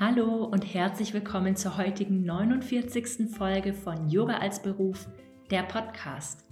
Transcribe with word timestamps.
Hallo 0.00 0.44
und 0.46 0.62
herzlich 0.62 1.12
willkommen 1.12 1.56
zur 1.56 1.76
heutigen 1.76 2.24
49. 2.24 3.28
Folge 3.36 3.74
von 3.74 4.08
Yoga 4.08 4.38
als 4.38 4.62
Beruf, 4.62 5.06
der 5.50 5.62
Podcast. 5.64 6.46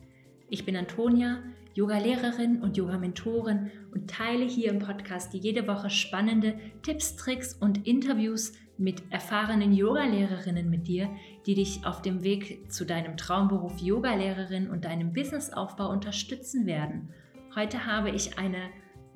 Ich 0.50 0.66
bin 0.66 0.76
Antonia, 0.76 1.38
Yoga-Lehrerin 1.72 2.60
und 2.60 2.76
Yoga-Mentorin 2.76 3.70
und 3.94 4.10
teile 4.10 4.44
hier 4.44 4.70
im 4.70 4.80
Podcast 4.80 5.32
jede 5.32 5.66
Woche 5.66 5.88
spannende 5.88 6.58
Tipps, 6.82 7.16
Tricks 7.16 7.54
und 7.54 7.86
Interviews 7.86 8.52
mit 8.76 9.02
erfahrenen 9.10 9.72
Yoga-Lehrerinnen 9.72 10.68
mit 10.68 10.86
dir, 10.86 11.08
die 11.46 11.54
dich 11.54 11.86
auf 11.86 12.02
dem 12.02 12.22
Weg 12.22 12.70
zu 12.70 12.84
deinem 12.84 13.16
Traumberuf 13.16 13.78
Yoga-Lehrerin 13.78 14.68
und 14.68 14.84
deinem 14.84 15.14
Businessaufbau 15.14 15.88
unterstützen 15.88 16.66
werden. 16.66 17.14
Heute 17.56 17.86
habe 17.86 18.10
ich 18.10 18.38
eine 18.38 18.58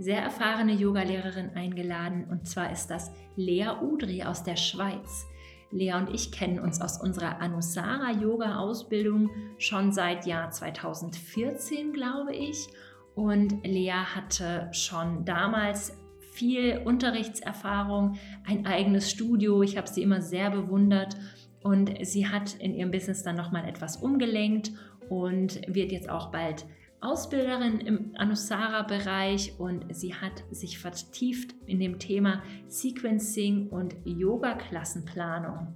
sehr 0.03 0.21
erfahrene 0.21 0.73
Yogalehrerin 0.73 1.51
eingeladen 1.55 2.27
und 2.31 2.49
zwar 2.49 2.73
ist 2.73 2.89
das 2.89 3.13
Lea 3.37 3.71
Udri 3.81 4.25
aus 4.25 4.43
der 4.43 4.57
Schweiz. 4.57 5.27
Lea 5.71 5.95
und 5.95 6.11
ich 6.13 6.33
kennen 6.33 6.59
uns 6.59 6.81
aus 6.81 7.01
unserer 7.01 7.41
Anusara 7.41 8.13
Yoga 8.13 8.59
Ausbildung 8.59 9.31
schon 9.59 9.93
seit 9.93 10.27
Jahr 10.27 10.51
2014, 10.51 11.93
glaube 11.93 12.35
ich. 12.35 12.69
Und 13.15 13.65
Lea 13.67 14.05
hatte 14.15 14.69
schon 14.73 15.25
damals 15.25 15.97
viel 16.33 16.83
Unterrichtserfahrung, 16.85 18.19
ein 18.47 18.67
eigenes 18.67 19.11
Studio. 19.11 19.63
Ich 19.63 19.77
habe 19.77 19.89
sie 19.89 20.03
immer 20.03 20.21
sehr 20.21 20.51
bewundert 20.51 21.17
und 21.63 21.93
sie 22.03 22.27
hat 22.27 22.55
in 22.55 22.75
ihrem 22.75 22.91
Business 22.91 23.23
dann 23.23 23.37
nochmal 23.37 23.69
etwas 23.69 23.97
umgelenkt 23.97 24.73
und 25.09 25.61
wird 25.67 25.93
jetzt 25.93 26.09
auch 26.09 26.31
bald 26.31 26.67
Ausbilderin 27.03 27.81
im 27.81 28.13
Anusara-Bereich 28.17 29.59
und 29.59 29.85
sie 29.95 30.15
hat 30.15 30.45
sich 30.51 30.79
vertieft 30.79 31.55
in 31.67 31.81
dem 31.81 31.99
Thema 31.99 32.43
Sequencing 32.69 33.69
und 33.71 33.97
Yoga-Klassenplanung 34.05 35.75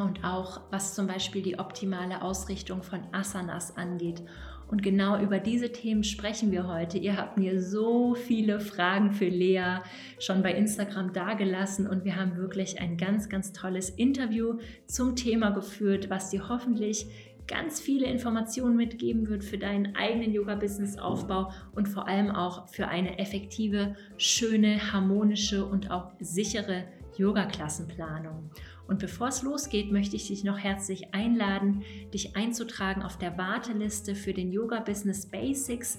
und 0.00 0.24
auch 0.24 0.60
was 0.70 0.94
zum 0.94 1.06
Beispiel 1.06 1.42
die 1.42 1.58
optimale 1.58 2.22
Ausrichtung 2.22 2.82
von 2.82 3.00
Asanas 3.12 3.76
angeht. 3.76 4.22
Und 4.68 4.82
genau 4.82 5.20
über 5.20 5.38
diese 5.38 5.70
Themen 5.70 6.02
sprechen 6.02 6.50
wir 6.50 6.66
heute. 6.66 6.98
Ihr 6.98 7.16
habt 7.16 7.38
mir 7.38 7.62
so 7.62 8.14
viele 8.14 8.58
Fragen 8.58 9.12
für 9.12 9.28
Lea 9.28 9.78
schon 10.18 10.42
bei 10.42 10.52
Instagram 10.54 11.12
dagelassen 11.12 11.86
und 11.86 12.04
wir 12.04 12.16
haben 12.16 12.36
wirklich 12.36 12.80
ein 12.80 12.96
ganz, 12.96 13.28
ganz 13.28 13.52
tolles 13.52 13.90
Interview 13.90 14.58
zum 14.88 15.14
Thema 15.14 15.50
geführt, 15.50 16.10
was 16.10 16.30
dir 16.30 16.48
hoffentlich 16.48 17.06
ganz 17.46 17.80
viele 17.80 18.06
Informationen 18.06 18.76
mitgeben 18.76 19.28
wird 19.28 19.44
für 19.44 19.58
deinen 19.58 19.94
eigenen 19.96 20.32
Yoga-Business-Aufbau 20.32 21.52
und 21.74 21.88
vor 21.88 22.08
allem 22.08 22.30
auch 22.30 22.68
für 22.68 22.88
eine 22.88 23.18
effektive, 23.18 23.94
schöne, 24.16 24.92
harmonische 24.92 25.64
und 25.64 25.90
auch 25.90 26.12
sichere 26.20 26.84
Yoga-Klassenplanung. 27.16 28.50
Und 28.88 28.98
bevor 28.98 29.28
es 29.28 29.42
losgeht, 29.42 29.90
möchte 29.90 30.16
ich 30.16 30.28
dich 30.28 30.44
noch 30.44 30.58
herzlich 30.58 31.14
einladen, 31.14 31.82
dich 32.14 32.36
einzutragen 32.36 33.02
auf 33.02 33.18
der 33.18 33.36
Warteliste 33.36 34.14
für 34.14 34.32
den 34.32 34.52
Yoga 34.52 34.80
Business 34.80 35.26
Basics 35.26 35.98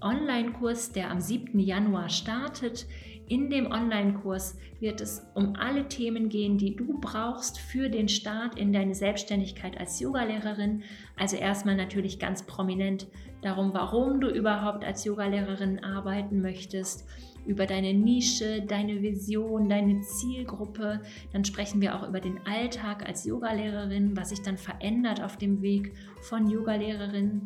Online-Kurs, 0.00 0.92
der 0.92 1.10
am 1.10 1.20
7. 1.20 1.58
Januar 1.58 2.08
startet. 2.08 2.86
In 3.28 3.50
dem 3.50 3.70
Online-Kurs 3.70 4.56
wird 4.80 5.02
es 5.02 5.26
um 5.34 5.54
alle 5.56 5.86
Themen 5.88 6.30
gehen, 6.30 6.56
die 6.56 6.74
du 6.74 6.98
brauchst 6.98 7.58
für 7.58 7.90
den 7.90 8.08
Start 8.08 8.58
in 8.58 8.72
deine 8.72 8.94
Selbstständigkeit 8.94 9.78
als 9.78 10.00
Yogalehrerin. 10.00 10.82
Also 11.16 11.36
erstmal 11.36 11.76
natürlich 11.76 12.18
ganz 12.18 12.46
prominent 12.46 13.06
darum, 13.42 13.74
warum 13.74 14.20
du 14.20 14.30
überhaupt 14.30 14.82
als 14.82 15.04
Yogalehrerin 15.04 15.84
arbeiten 15.84 16.40
möchtest, 16.40 17.06
über 17.44 17.66
deine 17.66 17.92
Nische, 17.92 18.62
deine 18.62 19.02
Vision, 19.02 19.68
deine 19.68 20.00
Zielgruppe. 20.00 21.02
Dann 21.32 21.44
sprechen 21.44 21.82
wir 21.82 21.96
auch 21.96 22.08
über 22.08 22.20
den 22.20 22.38
Alltag 22.46 23.06
als 23.06 23.26
Yogalehrerin, 23.26 24.16
was 24.16 24.30
sich 24.30 24.40
dann 24.40 24.56
verändert 24.56 25.22
auf 25.22 25.36
dem 25.36 25.60
Weg 25.60 25.92
von 26.22 26.48
Yogalehrerin 26.48 27.42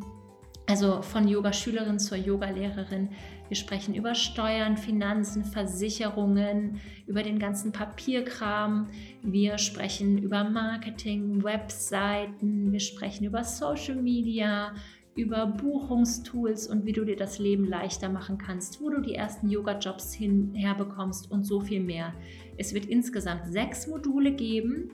also 0.67 1.03
von 1.03 1.29
Yogaschülerin 1.29 1.99
zur 1.99 2.19
Yogalehrerin. 2.19 3.11
Wir 3.49 3.57
sprechen 3.57 3.95
über 3.95 4.15
Steuern, 4.15 4.77
Finanzen, 4.77 5.45
Versicherungen, 5.45 6.81
über 7.07 7.23
den 7.23 7.39
ganzen 7.39 7.73
Papierkram. 7.73 8.89
Wir 9.23 9.59
sprechen 9.59 10.19
über 10.19 10.45
Marketing, 10.45 11.43
Webseiten. 11.43 12.73
Wir 12.73 12.81
sprechen 12.81 13.25
über 13.25 13.45
Social 13.45 13.97
Media, 13.97 14.73
über 15.15 15.47
Buchungstools 15.47 16.67
und 16.69 16.87
wie 16.87 16.93
du 16.93 17.05
dir 17.05 17.17
das 17.17 17.39
Leben 17.39 17.67
leichter 17.67 18.09
machen 18.09 18.39
kannst, 18.39 18.81
wo 18.81 18.89
du 18.89 19.01
die 19.03 19.15
ersten 19.15 19.51
Yoga-Jobs 19.51 20.19
herbekommst 20.55 21.31
und 21.31 21.45
so 21.45 21.61
viel 21.61 21.81
mehr. 21.81 22.15
Es 22.57 22.73
wird 22.73 22.87
insgesamt 22.87 23.53
sechs 23.53 23.87
Module 23.87 24.33
geben 24.33 24.91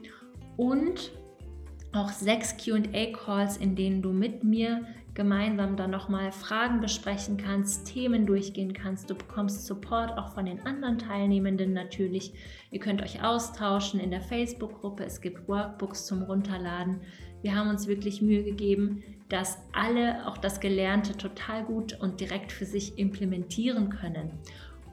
und 0.57 1.13
auch 1.93 2.11
sechs 2.11 2.57
QA-Calls, 2.57 3.57
in 3.59 3.77
denen 3.77 4.03
du 4.03 4.13
mit 4.13 4.45
mir 4.45 4.85
gemeinsam 5.19 5.77
dann 5.77 5.91
nochmal 5.91 6.31
Fragen 6.31 6.81
besprechen 6.81 7.39
kannst, 7.39 7.89
Themen 7.93 8.25
durchgehen 8.25 8.73
kannst. 8.73 9.11
Du 9.11 9.17
bekommst 9.17 9.67
Support 9.67 10.17
auch 10.17 10.33
von 10.33 10.47
den 10.47 10.65
anderen 10.65 10.97
Teilnehmenden 10.97 11.73
natürlich. 11.73 12.33
Ihr 12.71 12.79
könnt 12.79 13.03
euch 13.03 13.25
austauschen 13.25 13.99
in 13.99 14.13
der 14.13 14.21
Facebook-Gruppe. 14.21 15.05
Es 15.05 15.21
gibt 15.21 15.49
Workbooks 15.49 16.07
zum 16.07 16.23
Runterladen. 16.23 17.01
Wir 17.43 17.57
haben 17.57 17.69
uns 17.69 17.89
wirklich 17.89 18.23
Mühe 18.23 18.45
gegeben, 18.45 19.03
dass 19.29 19.59
alle 19.73 20.25
auch 20.25 20.39
das 20.39 20.61
Gelernte 20.61 21.17
total 21.17 21.65
gut 21.65 21.99
und 22.01 22.21
direkt 22.21 22.53
für 22.53 22.65
sich 22.65 22.97
implementieren 22.97 23.91
können. 23.91 24.31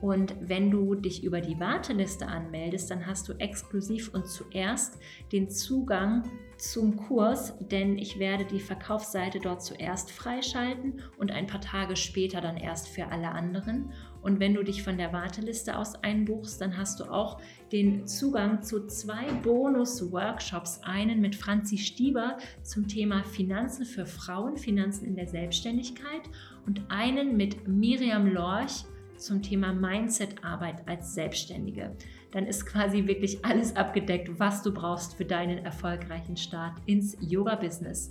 Und 0.06 0.36
wenn 0.38 0.70
du 0.70 0.94
dich 0.94 1.24
über 1.24 1.40
die 1.40 1.58
Warteliste 1.58 2.28
anmeldest, 2.28 2.92
dann 2.92 3.08
hast 3.08 3.28
du 3.28 3.32
exklusiv 3.40 4.14
und 4.14 4.28
zuerst 4.28 5.00
den 5.32 5.50
Zugang 5.50 6.22
zum 6.58 6.94
Kurs, 6.94 7.54
denn 7.72 7.98
ich 7.98 8.20
werde 8.20 8.44
die 8.44 8.60
Verkaufsseite 8.60 9.40
dort 9.40 9.64
zuerst 9.64 10.12
freischalten 10.12 11.02
und 11.18 11.32
ein 11.32 11.48
paar 11.48 11.60
Tage 11.60 11.96
später 11.96 12.40
dann 12.40 12.56
erst 12.56 12.86
für 12.86 13.08
alle 13.08 13.32
anderen. 13.32 13.90
Und 14.22 14.38
wenn 14.38 14.54
du 14.54 14.62
dich 14.62 14.84
von 14.84 14.96
der 14.96 15.12
Warteliste 15.12 15.76
aus 15.76 15.96
einbuchst, 15.96 16.60
dann 16.60 16.76
hast 16.76 17.00
du 17.00 17.06
auch 17.06 17.40
den 17.72 18.06
Zugang 18.06 18.62
zu 18.62 18.86
zwei 18.86 19.24
Bonus-Workshops. 19.42 20.82
Einen 20.84 21.20
mit 21.20 21.34
Franzi 21.34 21.78
Stieber 21.78 22.38
zum 22.62 22.86
Thema 22.86 23.24
Finanzen 23.24 23.84
für 23.84 24.06
Frauen, 24.06 24.56
Finanzen 24.56 25.04
in 25.04 25.16
der 25.16 25.26
Selbstständigkeit 25.26 26.22
und 26.64 26.80
einen 26.90 27.36
mit 27.36 27.66
Miriam 27.66 28.28
Lorch 28.28 28.84
zum 29.18 29.42
Thema 29.42 29.72
Mindset-Arbeit 29.72 30.86
als 30.88 31.14
Selbstständige 31.14 31.96
dann 32.36 32.46
ist 32.46 32.66
quasi 32.66 33.06
wirklich 33.06 33.44
alles 33.46 33.76
abgedeckt, 33.76 34.38
was 34.38 34.62
du 34.62 34.70
brauchst 34.70 35.14
für 35.14 35.24
deinen 35.24 35.64
erfolgreichen 35.64 36.36
Start 36.36 36.74
ins 36.84 37.16
Yoga-Business. 37.20 38.10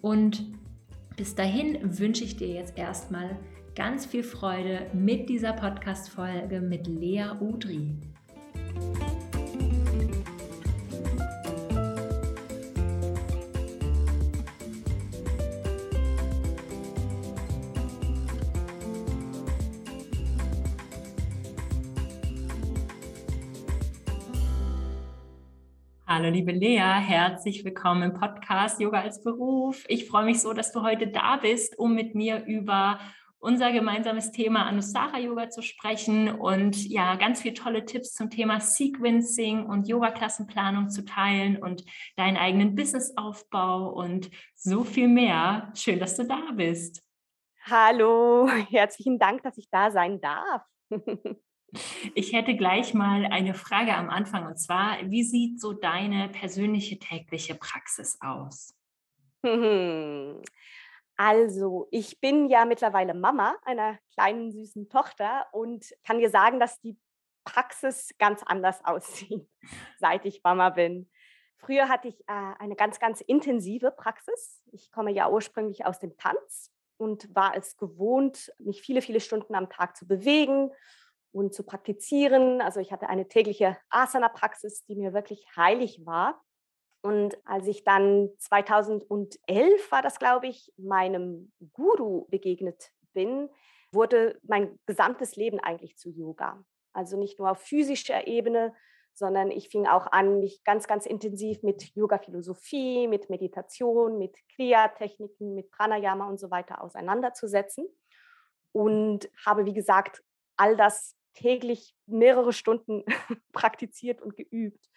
Und 0.00 0.46
bis 1.16 1.34
dahin 1.34 1.98
wünsche 1.98 2.24
ich 2.24 2.36
dir 2.36 2.48
jetzt 2.48 2.78
erstmal 2.78 3.38
ganz 3.74 4.06
viel 4.06 4.22
Freude 4.22 4.86
mit 4.94 5.28
dieser 5.28 5.52
Podcast-Folge 5.52 6.62
mit 6.62 6.86
Lea 6.86 7.32
Udri. 7.38 7.98
Hallo 26.12 26.28
liebe 26.28 26.50
Lea, 26.50 26.80
herzlich 26.80 27.64
willkommen 27.64 28.02
im 28.02 28.14
Podcast 28.14 28.80
Yoga 28.80 29.00
als 29.00 29.22
Beruf. 29.22 29.84
Ich 29.86 30.08
freue 30.08 30.24
mich 30.24 30.40
so, 30.40 30.52
dass 30.52 30.72
du 30.72 30.82
heute 30.82 31.06
da 31.06 31.36
bist, 31.36 31.78
um 31.78 31.94
mit 31.94 32.16
mir 32.16 32.44
über 32.46 32.98
unser 33.38 33.70
gemeinsames 33.70 34.32
Thema 34.32 34.66
Anusara 34.66 35.20
Yoga 35.20 35.50
zu 35.50 35.62
sprechen 35.62 36.28
und 36.28 36.84
ja, 36.88 37.14
ganz 37.14 37.42
viele 37.42 37.54
tolle 37.54 37.84
Tipps 37.84 38.12
zum 38.12 38.28
Thema 38.28 38.58
Sequencing 38.58 39.66
und 39.66 39.86
Yoga-Klassenplanung 39.86 40.88
zu 40.88 41.04
teilen 41.04 41.58
und 41.58 41.84
deinen 42.16 42.36
eigenen 42.36 42.74
Businessaufbau 42.74 43.90
und 43.90 44.32
so 44.56 44.82
viel 44.82 45.06
mehr. 45.06 45.72
Schön, 45.76 46.00
dass 46.00 46.16
du 46.16 46.24
da 46.24 46.40
bist. 46.56 47.04
Hallo, 47.70 48.48
herzlichen 48.68 49.20
Dank, 49.20 49.44
dass 49.44 49.56
ich 49.58 49.70
da 49.70 49.92
sein 49.92 50.20
darf. 50.20 50.64
Ich 52.14 52.32
hätte 52.32 52.56
gleich 52.56 52.94
mal 52.94 53.26
eine 53.26 53.54
Frage 53.54 53.94
am 53.94 54.10
Anfang 54.10 54.46
und 54.46 54.58
zwar, 54.58 54.98
wie 55.04 55.22
sieht 55.22 55.60
so 55.60 55.72
deine 55.72 56.28
persönliche 56.28 56.98
tägliche 56.98 57.54
Praxis 57.54 58.18
aus? 58.20 58.74
Also, 61.22 61.86
ich 61.90 62.18
bin 62.18 62.48
ja 62.48 62.64
mittlerweile 62.64 63.12
Mama 63.12 63.54
einer 63.66 63.98
kleinen 64.14 64.50
süßen 64.52 64.88
Tochter 64.88 65.48
und 65.52 65.94
kann 66.02 66.18
dir 66.18 66.30
sagen, 66.30 66.58
dass 66.58 66.80
die 66.80 66.96
Praxis 67.44 68.14
ganz 68.18 68.42
anders 68.42 68.82
aussieht, 68.86 69.46
seit 69.98 70.24
ich 70.24 70.42
Mama 70.42 70.70
bin. 70.70 71.10
Früher 71.58 71.90
hatte 71.90 72.08
ich 72.08 72.18
äh, 72.20 72.54
eine 72.58 72.74
ganz, 72.74 73.00
ganz 73.00 73.20
intensive 73.20 73.90
Praxis. 73.90 74.62
Ich 74.72 74.90
komme 74.90 75.12
ja 75.12 75.28
ursprünglich 75.28 75.84
aus 75.84 75.98
dem 75.98 76.16
Tanz 76.16 76.72
und 76.96 77.34
war 77.34 77.54
es 77.54 77.76
gewohnt, 77.76 78.50
mich 78.58 78.80
viele, 78.80 79.02
viele 79.02 79.20
Stunden 79.20 79.54
am 79.54 79.68
Tag 79.68 79.98
zu 79.98 80.06
bewegen 80.06 80.70
und 81.32 81.54
zu 81.54 81.64
praktizieren. 81.64 82.60
Also 82.60 82.80
ich 82.80 82.92
hatte 82.92 83.08
eine 83.08 83.28
tägliche 83.28 83.76
Asana-Praxis, 83.90 84.84
die 84.84 84.96
mir 84.96 85.12
wirklich 85.12 85.46
heilig 85.56 86.04
war. 86.04 86.42
Und 87.02 87.38
als 87.46 87.66
ich 87.66 87.84
dann 87.84 88.30
2011 88.38 89.90
war 89.90 90.02
das, 90.02 90.18
glaube 90.18 90.48
ich, 90.48 90.72
meinem 90.76 91.52
Guru 91.72 92.26
begegnet 92.28 92.90
bin, 93.14 93.48
wurde 93.92 94.38
mein 94.42 94.78
gesamtes 94.86 95.36
Leben 95.36 95.58
eigentlich 95.60 95.96
zu 95.96 96.10
Yoga. 96.10 96.62
Also 96.92 97.18
nicht 97.18 97.38
nur 97.38 97.50
auf 97.50 97.58
physischer 97.58 98.26
Ebene, 98.26 98.74
sondern 99.14 99.50
ich 99.50 99.68
fing 99.68 99.86
auch 99.86 100.06
an, 100.12 100.40
mich 100.40 100.62
ganz, 100.64 100.86
ganz 100.86 101.06
intensiv 101.06 101.62
mit 101.62 101.94
Yoga-Philosophie, 101.94 103.08
mit 103.08 103.30
Meditation, 103.30 104.18
mit 104.18 104.36
Kriya-Techniken, 104.54 105.54
mit 105.54 105.70
Pranayama 105.70 106.28
und 106.28 106.38
so 106.38 106.50
weiter 106.50 106.82
auseinanderzusetzen. 106.82 107.86
Und 108.72 109.28
habe, 109.44 109.66
wie 109.66 109.74
gesagt, 109.74 110.22
all 110.56 110.76
das 110.76 111.16
täglich 111.34 111.94
mehrere 112.06 112.52
Stunden 112.52 113.04
praktiziert 113.52 114.20
und 114.20 114.36
geübt. 114.36 114.88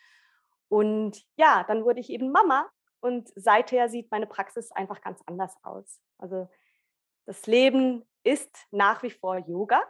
Und 0.69 1.23
ja, 1.35 1.63
dann 1.67 1.85
wurde 1.85 1.99
ich 1.99 2.09
eben 2.09 2.31
Mama 2.31 2.69
und 2.99 3.31
seither 3.35 3.89
sieht 3.89 4.09
meine 4.11 4.27
Praxis 4.27 4.71
einfach 4.71 5.01
ganz 5.01 5.21
anders 5.25 5.55
aus. 5.63 6.01
Also 6.17 6.49
das 7.25 7.45
Leben 7.47 8.03
ist 8.23 8.67
nach 8.71 9.03
wie 9.03 9.11
vor 9.11 9.37
Yoga, 9.37 9.81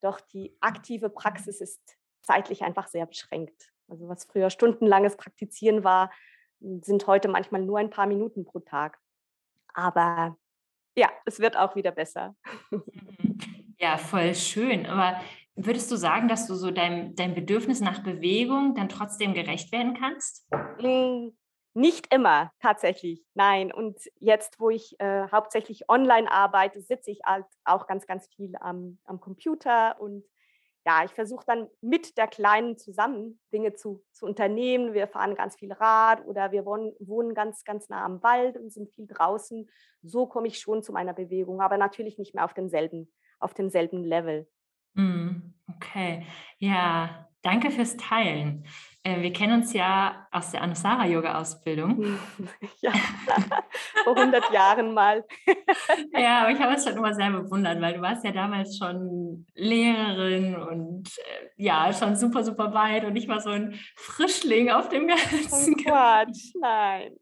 doch 0.00 0.20
die 0.20 0.56
aktive 0.60 1.10
Praxis 1.10 1.60
ist 1.60 1.98
zeitlich 2.22 2.62
einfach 2.62 2.86
sehr 2.86 3.06
beschränkt. 3.06 3.72
Also 3.88 4.08
was 4.08 4.24
früher 4.24 4.48
stundenlanges 4.50 5.16
Praktizieren 5.16 5.84
war, 5.84 6.10
sind 6.60 7.06
heute 7.06 7.28
manchmal 7.28 7.62
nur 7.62 7.78
ein 7.78 7.90
paar 7.90 8.06
Minuten 8.06 8.44
pro 8.44 8.60
Tag. 8.60 8.98
Aber 9.74 10.36
ja, 10.96 11.10
es 11.24 11.40
wird 11.40 11.56
auch 11.56 11.74
wieder 11.74 11.90
besser. 11.90 12.36
Mhm. 12.70 12.84
Ja, 13.78 13.98
voll 13.98 14.32
schön. 14.36 14.86
Aber 14.86 15.20
würdest 15.54 15.90
du 15.90 15.96
sagen, 15.96 16.28
dass 16.28 16.46
du 16.46 16.54
so 16.54 16.70
dein, 16.70 17.14
dein 17.14 17.34
Bedürfnis 17.34 17.80
nach 17.80 18.02
Bewegung 18.02 18.74
dann 18.74 18.88
trotzdem 18.88 19.34
gerecht 19.34 19.72
werden 19.72 19.94
kannst? 19.94 20.46
Hm, 20.78 21.36
nicht 21.74 22.12
immer, 22.12 22.52
tatsächlich, 22.60 23.24
nein. 23.34 23.72
Und 23.72 23.98
jetzt, 24.18 24.60
wo 24.60 24.70
ich 24.70 24.98
äh, 24.98 25.28
hauptsächlich 25.30 25.88
online 25.88 26.30
arbeite, 26.30 26.80
sitze 26.80 27.10
ich 27.10 27.20
halt 27.24 27.46
auch 27.64 27.86
ganz, 27.86 28.06
ganz 28.06 28.26
viel 28.28 28.54
am, 28.60 28.98
am 29.04 29.20
Computer 29.20 30.00
und 30.00 30.24
ja, 30.84 31.04
ich 31.04 31.12
versuche 31.12 31.44
dann 31.46 31.68
mit 31.80 32.18
der 32.18 32.26
Kleinen 32.26 32.76
zusammen 32.76 33.38
Dinge 33.52 33.74
zu, 33.74 34.04
zu 34.10 34.26
unternehmen. 34.26 34.94
Wir 34.94 35.06
fahren 35.06 35.36
ganz 35.36 35.54
viel 35.54 35.72
Rad 35.72 36.26
oder 36.26 36.50
wir 36.50 36.64
wohnen, 36.66 36.92
wohnen 36.98 37.34
ganz, 37.34 37.62
ganz 37.62 37.88
nah 37.88 38.04
am 38.04 38.20
Wald 38.22 38.56
und 38.56 38.72
sind 38.72 38.90
viel 38.90 39.06
draußen. 39.06 39.70
So 40.02 40.26
komme 40.26 40.48
ich 40.48 40.58
schon 40.58 40.82
zu 40.82 40.92
meiner 40.92 41.14
Bewegung, 41.14 41.60
aber 41.60 41.76
natürlich 41.76 42.18
nicht 42.18 42.34
mehr 42.34 42.44
auf 42.44 42.54
demselben, 42.54 43.12
auf 43.38 43.54
demselben 43.54 44.02
Level. 44.02 44.48
Mm, 44.94 45.54
okay, 45.68 46.26
ja, 46.58 47.28
danke 47.42 47.70
fürs 47.70 47.96
Teilen. 47.96 48.64
Äh, 49.04 49.20
wir 49.20 49.32
kennen 49.32 49.60
uns 49.60 49.72
ja 49.72 50.28
aus 50.30 50.52
der 50.52 50.62
Anusara-Yoga-Ausbildung. 50.62 52.04
Ja, 52.80 52.92
vor 54.04 54.16
100 54.16 54.52
Jahren 54.52 54.92
mal. 54.92 55.24
Ja, 56.12 56.42
aber 56.42 56.50
ich 56.50 56.60
habe 56.60 56.72
es 56.74 56.84
schon 56.84 56.96
immer 56.96 57.14
sehr 57.14 57.30
bewundert, 57.30 57.80
weil 57.80 57.94
du 57.94 58.00
warst 58.00 58.24
ja 58.24 58.32
damals 58.32 58.76
schon 58.76 59.46
Lehrerin 59.54 60.56
und 60.56 61.08
äh, 61.18 61.48
ja, 61.56 61.92
schon 61.92 62.16
super, 62.16 62.42
super 62.42 62.74
weit 62.74 63.04
und 63.04 63.14
ich 63.14 63.28
war 63.28 63.40
so 63.40 63.50
ein 63.50 63.78
Frischling 63.94 64.70
auf 64.70 64.88
dem 64.88 65.06
ganzen 65.06 65.74
oh 65.74 65.82
Quatsch, 65.84 66.54
nein. 66.60 67.12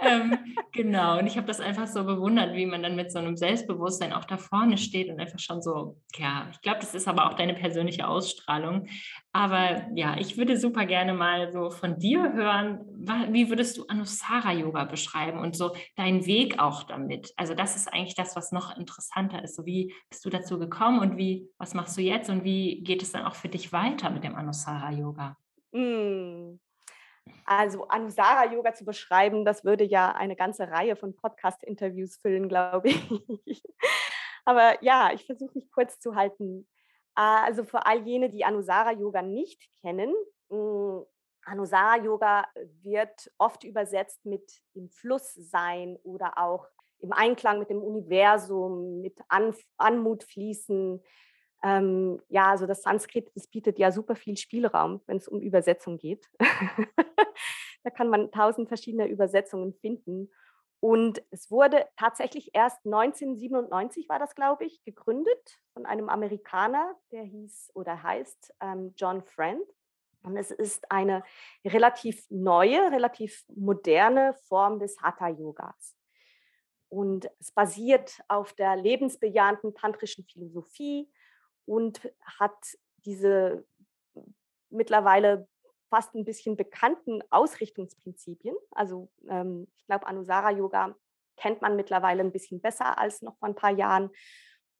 Ähm, 0.00 0.36
genau, 0.72 1.18
und 1.18 1.26
ich 1.26 1.36
habe 1.36 1.46
das 1.46 1.60
einfach 1.60 1.86
so 1.86 2.04
bewundert, 2.04 2.54
wie 2.54 2.66
man 2.66 2.82
dann 2.82 2.96
mit 2.96 3.12
so 3.12 3.18
einem 3.18 3.36
Selbstbewusstsein 3.36 4.12
auch 4.12 4.24
da 4.24 4.36
vorne 4.36 4.78
steht 4.78 5.10
und 5.10 5.20
einfach 5.20 5.38
schon 5.38 5.62
so, 5.62 5.96
ja, 6.16 6.48
ich 6.52 6.60
glaube, 6.60 6.80
das 6.80 6.94
ist 6.94 7.08
aber 7.08 7.26
auch 7.26 7.34
deine 7.34 7.54
persönliche 7.54 8.06
Ausstrahlung. 8.08 8.86
Aber 9.32 9.86
ja, 9.94 10.16
ich 10.18 10.36
würde 10.36 10.56
super 10.56 10.86
gerne 10.86 11.14
mal 11.14 11.52
so 11.52 11.70
von 11.70 11.98
dir 11.98 12.32
hören, 12.32 12.80
wie 13.32 13.48
würdest 13.48 13.78
du 13.78 13.84
Anusara-Yoga 13.86 14.84
beschreiben 14.84 15.38
und 15.38 15.56
so 15.56 15.74
deinen 15.96 16.26
Weg 16.26 16.58
auch 16.58 16.84
damit? 16.84 17.32
Also 17.36 17.54
das 17.54 17.76
ist 17.76 17.92
eigentlich 17.92 18.14
das, 18.16 18.36
was 18.36 18.52
noch 18.52 18.76
interessanter 18.76 19.42
ist. 19.42 19.56
So 19.56 19.66
wie 19.66 19.94
bist 20.10 20.24
du 20.24 20.30
dazu 20.30 20.58
gekommen 20.58 21.00
und 21.00 21.16
wie, 21.16 21.48
was 21.58 21.74
machst 21.74 21.96
du 21.96 22.02
jetzt 22.02 22.30
und 22.30 22.44
wie 22.44 22.82
geht 22.82 23.02
es 23.02 23.12
dann 23.12 23.24
auch 23.24 23.34
für 23.34 23.48
dich 23.48 23.72
weiter 23.72 24.10
mit 24.10 24.24
dem 24.24 24.34
Anusara-Yoga? 24.34 25.36
Mm. 25.72 26.58
Also 27.48 27.88
Anusara-Yoga 27.88 28.74
zu 28.74 28.84
beschreiben, 28.84 29.46
das 29.46 29.64
würde 29.64 29.82
ja 29.82 30.12
eine 30.12 30.36
ganze 30.36 30.68
Reihe 30.70 30.96
von 30.96 31.16
Podcast-Interviews 31.16 32.18
füllen, 32.18 32.46
glaube 32.46 32.88
ich. 32.90 33.62
Aber 34.44 34.82
ja, 34.84 35.12
ich 35.14 35.24
versuche 35.24 35.54
mich 35.54 35.70
kurz 35.70 35.98
zu 35.98 36.14
halten. 36.14 36.68
Ah, 37.14 37.44
also 37.44 37.64
für 37.64 37.86
all 37.86 38.06
jene, 38.06 38.28
die 38.28 38.44
Anusara-Yoga 38.44 39.22
nicht 39.22 39.66
kennen, 39.80 40.14
hm, 40.50 41.06
Anusara-Yoga 41.46 42.46
wird 42.82 43.30
oft 43.38 43.64
übersetzt 43.64 44.26
mit 44.26 44.62
im 44.74 44.90
Fluss 44.90 45.32
sein 45.32 45.96
oder 46.02 46.36
auch 46.36 46.66
im 47.00 47.12
Einklang 47.12 47.60
mit 47.60 47.70
dem 47.70 47.82
Universum, 47.82 49.00
mit 49.00 49.18
An 49.28 49.54
Anmut 49.78 50.22
fließen. 50.24 51.02
Ähm, 51.62 52.20
ja, 52.28 52.50
also 52.50 52.66
das 52.66 52.82
Sanskrit, 52.82 53.30
das 53.34 53.48
bietet 53.48 53.78
ja 53.78 53.90
super 53.90 54.14
viel 54.14 54.36
Spielraum, 54.36 55.00
wenn 55.06 55.16
es 55.16 55.28
um 55.28 55.40
Übersetzung 55.40 55.98
geht. 55.98 56.28
da 57.82 57.90
kann 57.90 58.08
man 58.08 58.30
tausend 58.30 58.68
verschiedene 58.68 59.08
Übersetzungen 59.08 59.74
finden. 59.74 60.30
Und 60.80 61.22
es 61.30 61.50
wurde 61.50 61.86
tatsächlich 61.96 62.50
erst 62.54 62.86
1997 62.86 64.08
war 64.08 64.20
das, 64.20 64.36
glaube 64.36 64.64
ich, 64.64 64.84
gegründet 64.84 65.58
von 65.72 65.86
einem 65.86 66.08
Amerikaner, 66.08 66.94
der 67.10 67.24
hieß 67.24 67.72
oder 67.74 68.02
heißt 68.02 68.54
ähm, 68.60 68.94
John 68.96 69.22
Friend. 69.22 69.62
Und 70.22 70.36
es 70.36 70.50
ist 70.50 70.90
eine 70.90 71.24
relativ 71.64 72.26
neue, 72.28 72.92
relativ 72.92 73.44
moderne 73.48 74.34
Form 74.46 74.78
des 74.78 75.00
Hatha-Yogas. 75.00 75.96
Und 76.88 77.28
es 77.40 77.52
basiert 77.52 78.20
auf 78.28 78.52
der 78.52 78.76
lebensbejahenden 78.76 79.74
tantrischen 79.74 80.24
Philosophie 80.24 81.10
und 81.68 82.00
hat 82.38 82.56
diese 83.04 83.64
mittlerweile 84.70 85.46
fast 85.90 86.14
ein 86.14 86.24
bisschen 86.24 86.56
bekannten 86.56 87.22
Ausrichtungsprinzipien. 87.30 88.56
Also 88.70 89.10
ähm, 89.28 89.68
ich 89.76 89.86
glaube, 89.86 90.06
Anusara 90.06 90.50
Yoga 90.50 90.94
kennt 91.36 91.62
man 91.62 91.76
mittlerweile 91.76 92.22
ein 92.22 92.32
bisschen 92.32 92.60
besser 92.60 92.98
als 92.98 93.22
noch 93.22 93.38
vor 93.38 93.48
ein 93.48 93.54
paar 93.54 93.70
Jahren. 93.70 94.10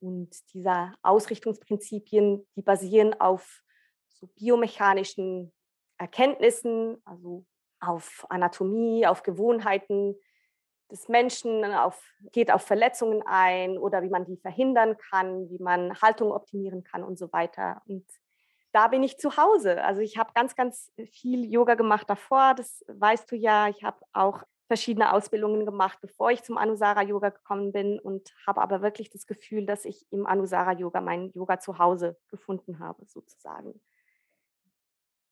Und 0.01 0.31
diese 0.53 0.93
Ausrichtungsprinzipien, 1.03 2.47
die 2.57 2.63
basieren 2.63 3.19
auf 3.21 3.63
so 4.09 4.27
biomechanischen 4.37 5.53
Erkenntnissen, 5.99 7.01
also 7.05 7.45
auf 7.81 8.27
Anatomie, 8.29 9.07
auf 9.07 9.23
Gewohnheiten 9.23 10.17
des 10.91 11.09
Menschen, 11.09 11.65
auf, 11.65 12.01
geht 12.33 12.51
auf 12.51 12.63
Verletzungen 12.63 13.23
ein 13.27 13.79
oder 13.79 14.03
wie 14.03 14.09
man 14.09 14.25
die 14.25 14.37
verhindern 14.37 14.97
kann, 15.11 15.49
wie 15.51 15.59
man 15.59 16.01
Haltung 16.01 16.33
optimieren 16.33 16.85
kann 16.85 17.05
und 17.05 17.19
so 17.19 17.33
weiter. 17.33 17.83
Und 17.87 18.05
da 18.73 18.89
bin 18.89 19.03
ich 19.03 19.19
zu 19.19 19.37
Hause. 19.37 19.83
Also 19.83 20.01
ich 20.01 20.19
habe 20.19 20.33
ganz, 20.35 20.57
ganz 20.57 20.93
viel 21.11 21.45
Yoga 21.45 21.75
gemacht 21.75 22.09
davor, 22.09 22.55
das 22.55 22.85
weißt 22.89 23.31
du 23.31 23.37
ja. 23.37 23.69
Ich 23.69 23.83
habe 23.85 23.99
auch 24.13 24.45
verschiedene 24.67 25.13
Ausbildungen 25.13 25.65
gemacht, 25.65 25.99
bevor 26.01 26.31
ich 26.31 26.43
zum 26.43 26.59
Anusara 26.59 27.03
Yoga 27.03 27.31
gekommen 27.31 27.73
bin 27.73 27.99
und 27.99 28.33
habe 28.47 28.61
aber 28.61 28.83
wirklich 28.83 29.11
das 29.11 29.27
Gefühl, 29.27 29.65
dass 29.65 29.85
ich 29.85 30.07
im 30.11 30.27
Anusara 30.27 30.73
Yoga 30.73 31.01
mein 31.01 31.33
Yoga 31.33 31.59
zu 31.59 31.79
Hause 31.79 32.19
gefunden 32.29 32.79
habe, 32.79 33.05
sozusagen. 33.07 33.81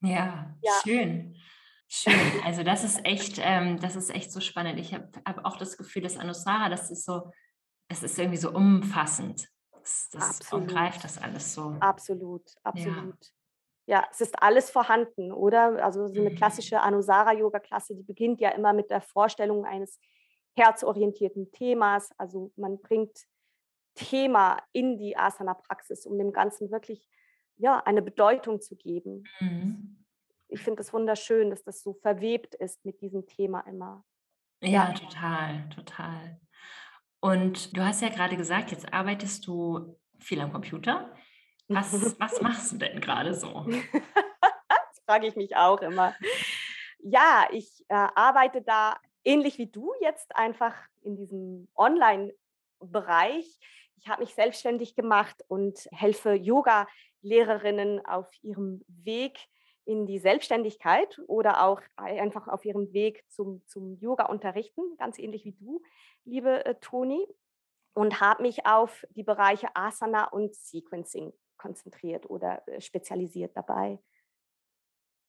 Ja, 0.00 0.54
ja. 0.62 0.72
schön. 0.82 1.36
Schön. 1.88 2.14
Also 2.44 2.62
das 2.62 2.84
ist 2.84 3.04
echt, 3.04 3.38
ähm, 3.40 3.78
das 3.78 3.96
ist 3.96 4.10
echt 4.10 4.32
so 4.32 4.40
spannend. 4.40 4.78
Ich 4.80 4.92
habe 4.92 5.08
hab 5.24 5.44
auch 5.44 5.56
das 5.56 5.76
Gefühl, 5.76 6.02
dass 6.02 6.16
Anusara, 6.16 6.68
das 6.68 6.90
ist 6.90 7.04
so, 7.04 7.30
das 7.88 8.02
ist 8.02 8.18
irgendwie 8.18 8.38
so 8.38 8.50
umfassend. 8.50 9.48
Das, 9.72 10.08
das 10.10 10.52
umgreift 10.52 11.04
das 11.04 11.16
alles 11.18 11.54
so. 11.54 11.76
Absolut, 11.78 12.42
absolut. 12.64 13.14
Ja. 13.86 14.00
ja. 14.00 14.08
es 14.10 14.20
ist 14.20 14.42
alles 14.42 14.68
vorhanden, 14.68 15.30
oder? 15.30 15.84
Also 15.84 16.08
so 16.08 16.20
eine 16.20 16.30
mhm. 16.30 16.34
klassische 16.34 16.80
Anusara-Yoga-Klasse, 16.80 17.94
die 17.94 18.02
beginnt 18.02 18.40
ja 18.40 18.50
immer 18.50 18.72
mit 18.72 18.90
der 18.90 19.00
Vorstellung 19.00 19.64
eines 19.64 20.00
herzorientierten 20.56 21.52
Themas. 21.52 22.10
Also 22.18 22.50
man 22.56 22.80
bringt 22.80 23.16
Thema 23.94 24.58
in 24.72 24.98
die 24.98 25.16
Asana-Praxis, 25.16 26.04
um 26.04 26.18
dem 26.18 26.32
Ganzen 26.32 26.72
wirklich 26.72 27.08
ja, 27.58 27.80
eine 27.84 28.02
Bedeutung 28.02 28.60
zu 28.60 28.76
geben. 28.76 29.24
Mhm. 29.40 29.95
Ich 30.56 30.62
finde 30.62 30.80
es 30.80 30.86
das 30.86 30.94
wunderschön, 30.94 31.50
dass 31.50 31.62
das 31.64 31.82
so 31.82 31.92
verwebt 31.92 32.54
ist 32.54 32.82
mit 32.86 33.02
diesem 33.02 33.26
Thema 33.26 33.60
immer. 33.68 34.02
Ja, 34.62 34.90
total, 34.94 35.68
total. 35.68 36.40
Und 37.20 37.76
du 37.76 37.84
hast 37.84 38.00
ja 38.00 38.08
gerade 38.08 38.38
gesagt, 38.38 38.70
jetzt 38.70 38.90
arbeitest 38.90 39.46
du 39.46 39.98
viel 40.18 40.40
am 40.40 40.50
Computer. 40.52 41.14
Was, 41.68 41.92
was 42.18 42.40
machst 42.40 42.72
du 42.72 42.78
denn 42.78 43.02
gerade 43.02 43.34
so? 43.34 43.66
das 43.92 45.02
frage 45.04 45.26
ich 45.26 45.36
mich 45.36 45.56
auch 45.56 45.82
immer. 45.82 46.14
Ja, 47.00 47.46
ich 47.52 47.84
äh, 47.88 48.08
arbeite 48.14 48.62
da 48.62 48.96
ähnlich 49.24 49.58
wie 49.58 49.66
du 49.66 49.92
jetzt 50.00 50.34
einfach 50.36 50.74
in 51.02 51.16
diesem 51.16 51.68
Online-Bereich 51.76 53.58
Ich 53.98 54.08
habe 54.08 54.22
mich 54.22 54.34
selbstständig 54.34 54.96
gemacht 54.96 55.44
und 55.48 55.86
helfe 55.92 56.32
Yoga-Lehrerinnen 56.32 58.06
auf 58.06 58.30
ihrem 58.40 58.82
Weg 58.88 59.38
in 59.86 60.06
die 60.06 60.18
Selbstständigkeit 60.18 61.20
oder 61.28 61.64
auch 61.64 61.80
einfach 61.96 62.48
auf 62.48 62.64
ihrem 62.64 62.92
Weg 62.92 63.24
zum, 63.28 63.62
zum 63.66 63.96
Yoga-Unterrichten, 63.98 64.82
ganz 64.98 65.18
ähnlich 65.18 65.44
wie 65.44 65.52
du, 65.52 65.80
liebe 66.24 66.66
äh, 66.66 66.74
Toni, 66.80 67.26
und 67.94 68.20
habe 68.20 68.42
mich 68.42 68.66
auf 68.66 69.06
die 69.10 69.22
Bereiche 69.22 69.68
Asana 69.74 70.24
und 70.24 70.54
Sequencing 70.54 71.32
konzentriert 71.56 72.28
oder 72.28 72.66
äh, 72.68 72.80
spezialisiert 72.80 73.56
dabei. 73.56 73.98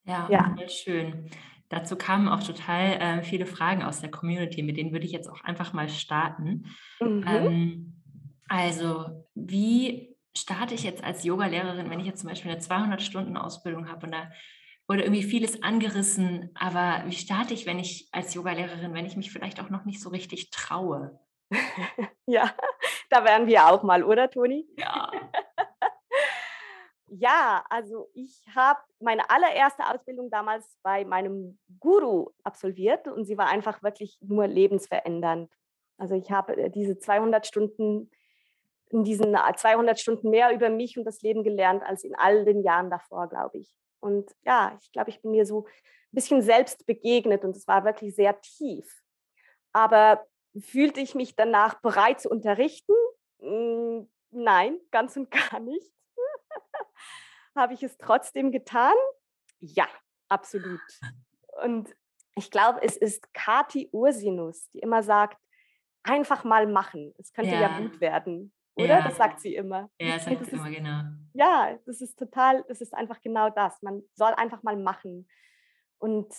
Ja, 0.04 0.28
ja. 0.30 0.56
schön. 0.68 1.30
Dazu 1.70 1.96
kamen 1.98 2.28
auch 2.28 2.42
total 2.42 2.94
äh, 2.94 3.24
viele 3.24 3.46
Fragen 3.46 3.84
aus 3.84 4.02
der 4.02 4.10
Community, 4.10 4.64
mit 4.64 4.78
denen 4.78 4.92
würde 4.92 5.06
ich 5.06 5.12
jetzt 5.12 5.30
auch 5.30 5.42
einfach 5.42 5.74
mal 5.74 5.90
starten. 5.90 6.66
Mhm. 7.00 7.26
Ähm, 7.28 8.04
also, 8.48 9.26
wie 9.36 10.17
starte 10.40 10.76
ich 10.76 10.84
jetzt 10.84 11.04
als 11.04 11.24
Yogalehrerin, 11.24 11.90
wenn 11.90 12.00
ich 12.00 12.06
jetzt 12.06 12.22
zum 12.22 12.30
Beispiel 12.30 12.52
eine 12.52 12.60
200-Stunden-Ausbildung 12.60 13.90
habe 13.90 14.06
und 14.06 14.12
da 14.12 14.32
wurde 14.88 15.04
irgendwie 15.04 15.24
vieles 15.24 15.64
angerissen, 15.64 16.52
aber 16.56 17.04
wie 17.06 17.16
starte 17.16 17.54
ich, 17.54 17.66
wenn 17.66 17.80
ich 17.80 18.08
als 18.12 18.34
Yogalehrerin, 18.34 18.94
wenn 18.94 19.06
ich 19.06 19.18
mich 19.18 19.32
vielleicht 19.32 19.60
auch 19.60 19.70
noch 19.70 19.86
nicht 19.86 20.02
so 20.02 20.10
richtig 20.10 20.50
traue? 20.50 21.20
ja, 22.26 22.54
da 23.10 23.24
wären 23.24 23.48
wir 23.48 23.68
auch 23.68 23.84
mal, 23.84 24.04
oder 24.04 24.30
Toni? 24.30 24.66
Ja. 24.78 25.12
ja, 27.10 27.66
also 27.70 28.10
ich 28.14 28.42
habe 28.56 28.80
meine 29.00 29.30
allererste 29.30 29.86
Ausbildung 29.86 30.30
damals 30.30 30.78
bei 30.84 31.04
meinem 31.04 31.60
Guru 31.80 32.32
absolviert 32.44 33.08
und 33.08 33.26
sie 33.26 33.38
war 33.38 33.48
einfach 33.48 33.84
wirklich 33.84 34.18
nur 34.22 34.48
lebensverändernd. 34.48 35.52
Also 35.98 36.16
ich 36.16 36.32
habe 36.32 36.56
äh, 36.56 36.70
diese 36.70 36.98
200 36.98 37.46
Stunden 37.46 38.10
in 38.90 39.04
diesen 39.04 39.36
200 39.36 40.00
Stunden 40.00 40.30
mehr 40.30 40.54
über 40.54 40.70
mich 40.70 40.98
und 40.98 41.04
das 41.04 41.22
Leben 41.22 41.44
gelernt 41.44 41.84
als 41.84 42.04
in 42.04 42.16
all 42.16 42.46
den 42.46 42.64
Jahren 42.64 42.90
davor, 42.90 43.28
glaube 43.28 43.58
ich. 43.60 43.76
Und 44.00 44.34
ja, 44.46 44.78
ich 44.82 44.92
glaube, 44.92 45.10
ich 45.10 45.22
bin 45.22 45.32
mir 45.32 45.46
so 45.46 45.66
ein 45.66 46.14
bisschen 46.14 46.42
selbst 46.42 46.86
begegnet 46.86 47.44
und 47.44 47.56
es 47.56 47.68
war 47.68 47.84
wirklich 47.84 48.16
sehr 48.16 48.40
tief. 48.42 49.02
Aber 49.74 50.26
fühlte 50.60 51.02
ich 51.02 51.16
mich 51.16 51.36
danach 51.36 51.82
bereit 51.82 52.22
zu 52.22 52.30
unterrichten? 52.30 52.94
Hm, 53.40 54.10
nein, 54.32 54.80
ganz 54.92 55.18
und 55.18 55.30
gar 55.32 55.60
nicht. 55.60 55.92
Habe 57.56 57.74
ich 57.74 57.84
es 57.84 57.98
trotzdem 57.98 58.52
getan? 58.52 58.96
Ja, 59.60 59.88
absolut. 60.30 60.80
Und 61.64 61.94
ich 62.36 62.52
glaube, 62.52 62.82
es 62.84 62.96
ist 62.96 63.34
Kati 63.34 63.90
Ursinus, 63.92 64.70
die 64.72 64.80
immer 64.80 65.02
sagt, 65.02 65.38
einfach 66.04 66.44
mal 66.44 66.68
machen. 66.68 67.14
Es 67.18 67.34
könnte 67.34 67.52
ja, 67.52 67.62
ja 67.62 67.80
gut 67.80 68.00
werden. 68.00 68.54
Oder? 68.78 69.00
Ja. 69.00 69.02
Das 69.02 69.18
sagt 69.18 69.40
sie 69.40 69.56
immer. 69.56 69.90
Ja, 70.00 70.20
sagt 70.20 70.46
sie 70.46 70.52
immer, 70.52 70.70
genau. 70.70 71.02
Ja, 71.34 71.78
das 71.86 72.02
ist 72.02 72.18
total, 72.18 72.64
das 72.68 72.82
ist 72.82 72.94
einfach 72.94 73.22
genau 73.22 73.50
das. 73.50 73.82
Man 73.82 74.04
soll 74.14 74.34
einfach 74.34 74.64
mal 74.64 74.78
machen. 74.78 75.28
Und 75.98 76.34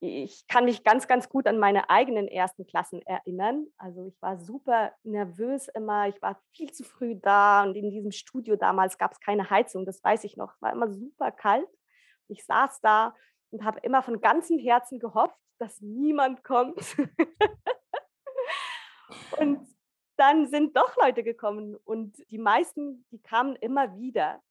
ich 0.00 0.46
kann 0.48 0.64
mich 0.64 0.82
ganz, 0.82 1.08
ganz 1.08 1.28
gut 1.28 1.46
an 1.46 1.58
meine 1.58 1.90
eigenen 1.90 2.26
ersten 2.26 2.66
Klassen 2.66 3.02
erinnern. 3.02 3.66
Also 3.76 4.06
ich 4.06 4.20
war 4.22 4.38
super 4.38 4.92
nervös 5.02 5.68
immer. 5.68 6.08
Ich 6.08 6.20
war 6.22 6.40
viel 6.54 6.72
zu 6.72 6.84
früh 6.84 7.16
da 7.16 7.64
und 7.64 7.76
in 7.76 7.90
diesem 7.90 8.10
Studio 8.10 8.56
damals 8.56 8.96
gab 8.96 9.12
es 9.12 9.20
keine 9.20 9.50
Heizung. 9.50 9.84
Das 9.84 10.02
weiß 10.02 10.24
ich 10.24 10.36
noch. 10.36 10.54
Es 10.54 10.62
war 10.62 10.72
immer 10.72 10.90
super 10.90 11.30
kalt. 11.30 11.68
Ich 12.28 12.44
saß 12.44 12.80
da 12.80 13.14
und 13.50 13.64
habe 13.64 13.80
immer 13.80 14.02
von 14.02 14.20
ganzem 14.20 14.58
Herzen 14.58 15.00
gehofft, 15.00 15.38
dass 15.58 15.80
niemand 15.82 16.44
kommt. 16.44 16.78
und 19.38 19.66
dann 20.20 20.46
sind 20.48 20.76
doch 20.76 20.96
Leute 20.96 21.22
gekommen 21.22 21.76
und 21.76 22.14
die 22.30 22.38
meisten, 22.38 23.06
die 23.10 23.22
kamen 23.22 23.56
immer 23.56 23.96
wieder. 23.96 24.42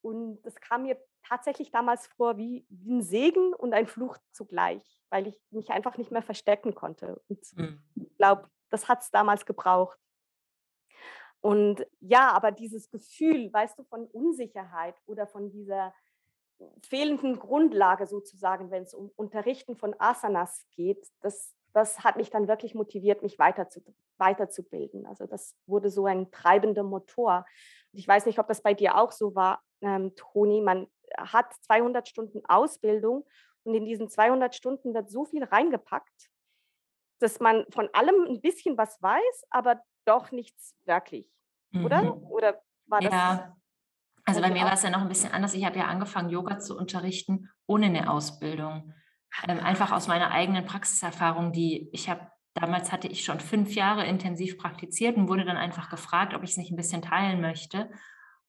Und 0.00 0.40
das 0.42 0.54
kam 0.54 0.82
mir 0.84 0.96
tatsächlich 1.26 1.72
damals 1.72 2.06
vor 2.06 2.36
wie, 2.36 2.64
wie 2.68 2.92
ein 2.92 3.02
Segen 3.02 3.52
und 3.52 3.74
ein 3.74 3.88
Fluch 3.88 4.16
zugleich, 4.30 5.02
weil 5.10 5.26
ich 5.26 5.36
mich 5.50 5.70
einfach 5.70 5.98
nicht 5.98 6.12
mehr 6.12 6.22
verstecken 6.22 6.74
konnte. 6.74 7.20
Und 7.28 7.40
mhm. 7.56 7.82
ich 7.96 8.16
glaube, 8.16 8.48
das 8.70 8.88
hat 8.88 9.02
es 9.02 9.10
damals 9.10 9.44
gebraucht. 9.44 9.98
Und 11.40 11.84
ja, 12.00 12.30
aber 12.30 12.52
dieses 12.52 12.88
Gefühl, 12.88 13.52
weißt 13.52 13.78
du, 13.78 13.84
von 13.84 14.06
Unsicherheit 14.06 14.94
oder 15.06 15.26
von 15.26 15.50
dieser 15.50 15.92
fehlenden 16.88 17.40
Grundlage 17.40 18.06
sozusagen, 18.06 18.70
wenn 18.70 18.84
es 18.84 18.94
um 18.94 19.10
Unterrichten 19.16 19.76
von 19.76 19.94
Asanas 19.98 20.64
geht, 20.70 21.10
das, 21.20 21.54
das 21.72 22.04
hat 22.04 22.16
mich 22.16 22.30
dann 22.30 22.46
wirklich 22.48 22.74
motiviert, 22.74 23.22
mich 23.22 23.38
weiterzu, 23.38 23.80
weiterzubilden. 24.18 25.06
Also 25.06 25.26
das 25.26 25.54
wurde 25.66 25.90
so 25.90 26.06
ein 26.06 26.30
treibender 26.30 26.82
Motor. 26.82 27.46
Und 27.92 27.98
ich 27.98 28.08
weiß 28.08 28.26
nicht, 28.26 28.38
ob 28.38 28.48
das 28.48 28.62
bei 28.62 28.74
dir 28.74 28.96
auch 28.96 29.12
so 29.12 29.34
war, 29.34 29.62
ähm, 29.80 30.14
Toni. 30.16 30.60
Man 30.60 30.86
hat 31.16 31.52
200 31.62 32.08
Stunden 32.08 32.44
Ausbildung 32.46 33.24
und 33.64 33.74
in 33.74 33.84
diesen 33.84 34.08
200 34.08 34.54
Stunden 34.54 34.94
wird 34.94 35.10
so 35.10 35.24
viel 35.24 35.44
reingepackt, 35.44 36.30
dass 37.20 37.40
man 37.40 37.64
von 37.70 37.88
allem 37.92 38.26
ein 38.28 38.40
bisschen 38.40 38.76
was 38.78 39.00
weiß, 39.02 39.46
aber 39.50 39.82
doch 40.04 40.30
nichts 40.30 40.74
wirklich. 40.84 41.30
Oder? 41.74 42.02
Mhm. 42.02 42.24
Oder 42.24 42.62
war 42.86 43.00
das? 43.00 43.12
Ja. 43.12 43.56
Also 44.24 44.40
bei 44.42 44.50
mir 44.50 44.64
war 44.64 44.74
es 44.74 44.82
ja 44.82 44.90
noch 44.90 45.00
ein 45.00 45.08
bisschen 45.08 45.32
anders. 45.32 45.54
Ich 45.54 45.64
habe 45.64 45.78
ja 45.78 45.86
angefangen, 45.86 46.28
Yoga 46.28 46.58
zu 46.58 46.76
unterrichten 46.76 47.50
ohne 47.66 47.86
eine 47.86 48.10
Ausbildung. 48.10 48.92
Ähm, 49.46 49.60
einfach 49.60 49.92
aus 49.92 50.06
meiner 50.06 50.30
eigenen 50.30 50.64
Praxiserfahrung, 50.64 51.52
die 51.52 51.88
ich 51.92 52.08
habe 52.08 52.30
Damals 52.60 52.90
hatte 52.90 53.08
ich 53.08 53.24
schon 53.24 53.40
fünf 53.40 53.74
Jahre 53.74 54.04
intensiv 54.04 54.58
praktiziert 54.58 55.16
und 55.16 55.28
wurde 55.28 55.44
dann 55.44 55.56
einfach 55.56 55.90
gefragt, 55.90 56.34
ob 56.34 56.42
ich 56.42 56.50
es 56.50 56.56
nicht 56.56 56.72
ein 56.72 56.76
bisschen 56.76 57.02
teilen 57.02 57.40
möchte. 57.40 57.90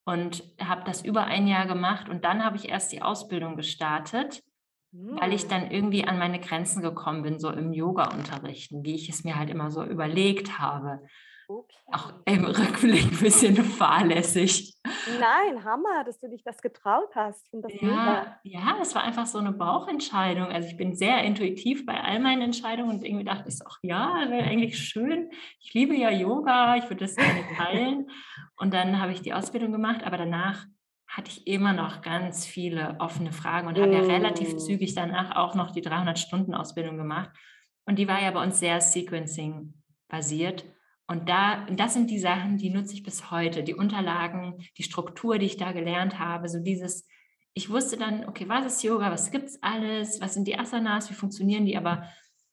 Und 0.06 0.44
habe 0.60 0.84
das 0.86 1.04
über 1.04 1.26
ein 1.26 1.46
Jahr 1.46 1.68
gemacht 1.68 2.10
und 2.10 2.26
dann 2.26 2.44
habe 2.44 2.58
ich 2.58 2.70
erst 2.70 2.92
die 2.92 3.04
Ausbildung 3.04 3.56
gestartet, 3.56 4.42
mhm. 4.92 5.20
weil 5.20 5.34
ich 5.34 5.44
hm. 5.44 5.50
dann 5.50 5.72
irgendwie 5.72 6.06
an 6.06 6.18
meine 6.18 6.40
Grenzen 6.40 6.82
gekommen 6.82 7.22
bin, 7.22 7.38
so 7.38 7.52
im 7.52 7.74
Yoga-Unterrichten, 7.74 8.84
wie 8.84 8.96
ich 8.96 9.10
es 9.10 9.24
mir 9.24 9.38
halt 9.38 9.52
immer 9.52 9.70
so 9.70 9.84
überlegt 9.84 10.58
habe. 10.58 11.02
Okay. 11.52 11.76
Auch 11.92 12.14
im 12.26 12.46
Rückblick 12.46 13.06
ein 13.12 13.18
bisschen 13.18 13.56
fahrlässig. 13.56 14.76
Nein, 15.20 15.64
Hammer, 15.64 16.04
dass 16.06 16.20
du 16.20 16.30
dich 16.30 16.44
das 16.44 16.62
getraut 16.62 17.10
hast. 17.16 17.50
Ja, 17.82 18.40
ja, 18.44 18.78
es 18.80 18.94
war 18.94 19.02
einfach 19.02 19.26
so 19.26 19.40
eine 19.40 19.52
Bauchentscheidung. 19.52 20.46
Also 20.46 20.68
ich 20.68 20.78
bin 20.78 20.94
sehr 20.94 21.24
intuitiv 21.24 21.88
bei 21.88 22.00
all 22.00 22.20
meinen 22.20 22.44
Entscheidungen 22.44 22.92
und 22.92 23.04
irgendwie 23.04 23.26
dachte 23.26 23.50
ich 23.50 23.58
so, 23.58 23.66
ach 23.68 23.80
ja, 23.82 24.28
wäre 24.30 24.44
eigentlich 24.44 24.78
schön. 24.78 25.32
Ich 25.60 25.74
liebe 25.74 25.96
ja 25.96 26.12
Yoga, 26.12 26.76
ich 26.76 26.84
würde 26.84 27.06
das 27.06 27.16
gerne 27.16 27.42
teilen. 27.58 28.12
und 28.58 28.72
dann 28.72 29.02
habe 29.02 29.12
ich 29.12 29.24
die 29.24 29.34
Ausbildung 29.34 29.72
gemacht, 29.72 30.04
aber 30.04 30.18
danach 30.18 30.68
hatte 31.08 31.32
ich 31.32 31.48
immer 31.48 31.74
noch 31.74 32.04
ganz 32.04 32.46
viele 32.46 32.96
offene 33.00 33.32
Fragen 33.32 33.68
und 33.68 33.80
habe 33.80 33.92
ja 33.92 34.02
relativ 34.02 34.54
mm. 34.54 34.60
zügig 34.60 34.94
danach 34.94 35.36
auch 35.36 35.56
noch 35.56 35.72
die 35.72 35.82
300-Stunden-Ausbildung 35.82 36.98
gemacht. 36.98 37.32
Und 37.86 37.98
die 37.98 38.08
war 38.08 38.22
ja 38.22 38.30
bei 38.30 38.44
uns 38.44 38.60
sehr 38.60 38.80
Sequencing 38.80 39.74
basiert. 40.08 40.64
Und 41.10 41.28
da, 41.28 41.66
das 41.72 41.96
sind 41.96 42.12
die 42.12 42.20
Sachen, 42.20 42.58
die 42.58 42.70
nutze 42.70 42.94
ich 42.94 43.02
bis 43.02 43.32
heute. 43.32 43.64
Die 43.64 43.74
Unterlagen, 43.74 44.64
die 44.78 44.84
Struktur, 44.84 45.40
die 45.40 45.48
ich 45.48 45.58
da 45.58 45.72
gelernt 45.72 46.20
habe. 46.20 46.48
So 46.48 46.60
dieses, 46.60 47.08
ich 47.56 47.72
wusste 47.72 47.98
dann, 47.98 48.30
okay, 48.30 48.48
was 48.48 48.68
ist 48.68 48.84
Yoga, 48.84 49.10
was 49.10 49.32
gibt 49.32 49.46
es 49.46 49.64
alles, 49.64 50.22
was 50.22 50.36
sind 50.36 50.48
die 50.48 50.60
Asanas, 50.60 51.10
wie 51.10 51.16
funktionieren 51.16 51.66
die, 51.66 51.76
aber 51.76 52.04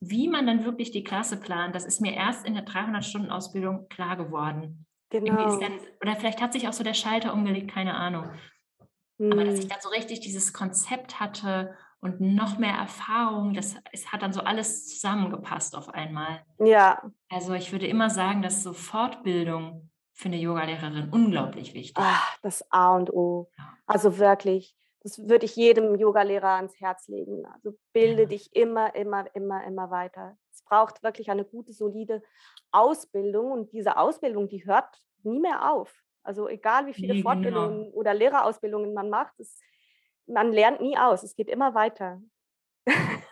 wie 0.00 0.26
man 0.26 0.46
dann 0.46 0.64
wirklich 0.64 0.90
die 0.90 1.04
Klasse 1.04 1.38
plant, 1.38 1.74
das 1.74 1.84
ist 1.84 2.00
mir 2.00 2.14
erst 2.14 2.46
in 2.46 2.54
der 2.54 2.64
300-Stunden-Ausbildung 2.64 3.88
klar 3.88 4.16
geworden. 4.16 4.86
Genau. 5.10 5.60
Dann, 5.60 5.72
oder 6.00 6.16
vielleicht 6.16 6.40
hat 6.40 6.54
sich 6.54 6.66
auch 6.66 6.72
so 6.72 6.82
der 6.82 6.94
Schalter 6.94 7.34
umgelegt, 7.34 7.70
keine 7.70 7.94
Ahnung. 7.94 8.30
Hm. 9.18 9.32
Aber 9.32 9.44
dass 9.44 9.58
ich 9.58 9.64
hm. 9.64 9.68
dann 9.68 9.80
so 9.82 9.90
richtig 9.90 10.20
dieses 10.20 10.54
Konzept 10.54 11.20
hatte 11.20 11.74
und 12.06 12.20
noch 12.20 12.58
mehr 12.58 12.74
Erfahrung. 12.74 13.52
Das 13.52 13.76
es 13.92 14.10
hat 14.12 14.22
dann 14.22 14.32
so 14.32 14.40
alles 14.40 14.86
zusammengepasst 14.86 15.76
auf 15.76 15.88
einmal. 15.92 16.42
Ja. 16.58 17.02
Also 17.28 17.52
ich 17.54 17.72
würde 17.72 17.86
immer 17.86 18.10
sagen, 18.10 18.42
dass 18.42 18.62
so 18.62 18.72
Fortbildung 18.72 19.90
für 20.12 20.28
eine 20.28 20.38
Yogalehrerin 20.38 21.10
unglaublich 21.10 21.74
wichtig. 21.74 21.96
Ach, 21.98 22.38
das 22.42 22.64
A 22.70 22.94
und 22.96 23.12
O. 23.12 23.50
Ja. 23.58 23.74
Also 23.86 24.18
wirklich, 24.18 24.74
das 25.02 25.28
würde 25.28 25.44
ich 25.44 25.56
jedem 25.56 25.96
Yogalehrer 25.96 26.56
ans 26.56 26.80
Herz 26.80 27.08
legen. 27.08 27.44
Also 27.46 27.76
bilde 27.92 28.22
ja. 28.22 28.28
dich 28.28 28.54
immer, 28.54 28.94
immer, 28.94 29.26
immer, 29.34 29.64
immer 29.64 29.90
weiter. 29.90 30.38
Es 30.50 30.62
braucht 30.62 31.02
wirklich 31.02 31.30
eine 31.30 31.44
gute, 31.44 31.72
solide 31.72 32.22
Ausbildung 32.70 33.50
und 33.52 33.72
diese 33.72 33.98
Ausbildung, 33.98 34.48
die 34.48 34.64
hört 34.64 35.02
nie 35.22 35.40
mehr 35.40 35.70
auf. 35.72 36.02
Also 36.22 36.48
egal 36.48 36.86
wie 36.86 36.94
viele 36.94 37.14
nee, 37.14 37.20
genau. 37.20 37.30
Fortbildungen 37.30 37.84
genau. 37.84 37.96
oder 37.96 38.14
Lehrerausbildungen 38.14 38.94
man 38.94 39.10
macht, 39.10 39.38
es 39.38 39.60
man 40.26 40.52
lernt 40.52 40.80
nie 40.80 40.96
aus, 40.98 41.22
es 41.22 41.36
geht 41.36 41.48
immer 41.48 41.74
weiter. 41.74 42.20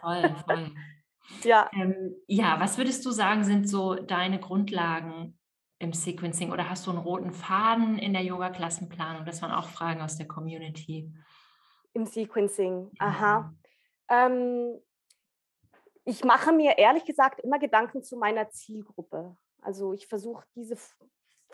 Voll, 0.01 0.35
voll. 0.47 0.71
ja. 1.45 1.71
Ähm, 1.73 2.15
ja, 2.27 2.59
was 2.61 2.79
würdest 2.79 3.05
du 3.07 3.11
sagen, 3.11 3.45
sind 3.45 3.69
so 3.69 3.95
deine 3.95 4.41
Grundlagen 4.41 5.39
im 5.79 5.93
Sequencing 5.93 6.53
oder 6.53 6.69
hast 6.71 6.87
du 6.87 6.91
einen 6.91 7.01
roten 7.01 7.33
Faden 7.33 7.99
in 7.99 8.13
der 8.13 8.23
Yoga-Klassenplanung? 8.23 9.25
Das 9.25 9.43
waren 9.43 9.53
auch 9.53 9.69
Fragen 9.69 10.01
aus 10.01 10.17
der 10.17 10.27
Community. 10.27 11.13
Im 11.93 12.07
Sequencing, 12.07 12.91
aha. 12.99 13.55
Ähm, 14.09 14.81
ich 16.05 16.25
mache 16.25 16.53
mir 16.53 16.77
ehrlich 16.79 17.05
gesagt 17.05 17.41
immer 17.41 17.59
Gedanken 17.59 18.03
zu 18.03 18.17
meiner 18.17 18.51
Zielgruppe. 18.51 19.37
Also 19.63 19.95
ich 19.95 20.07
versuche 20.07 20.45
diese 20.55 20.77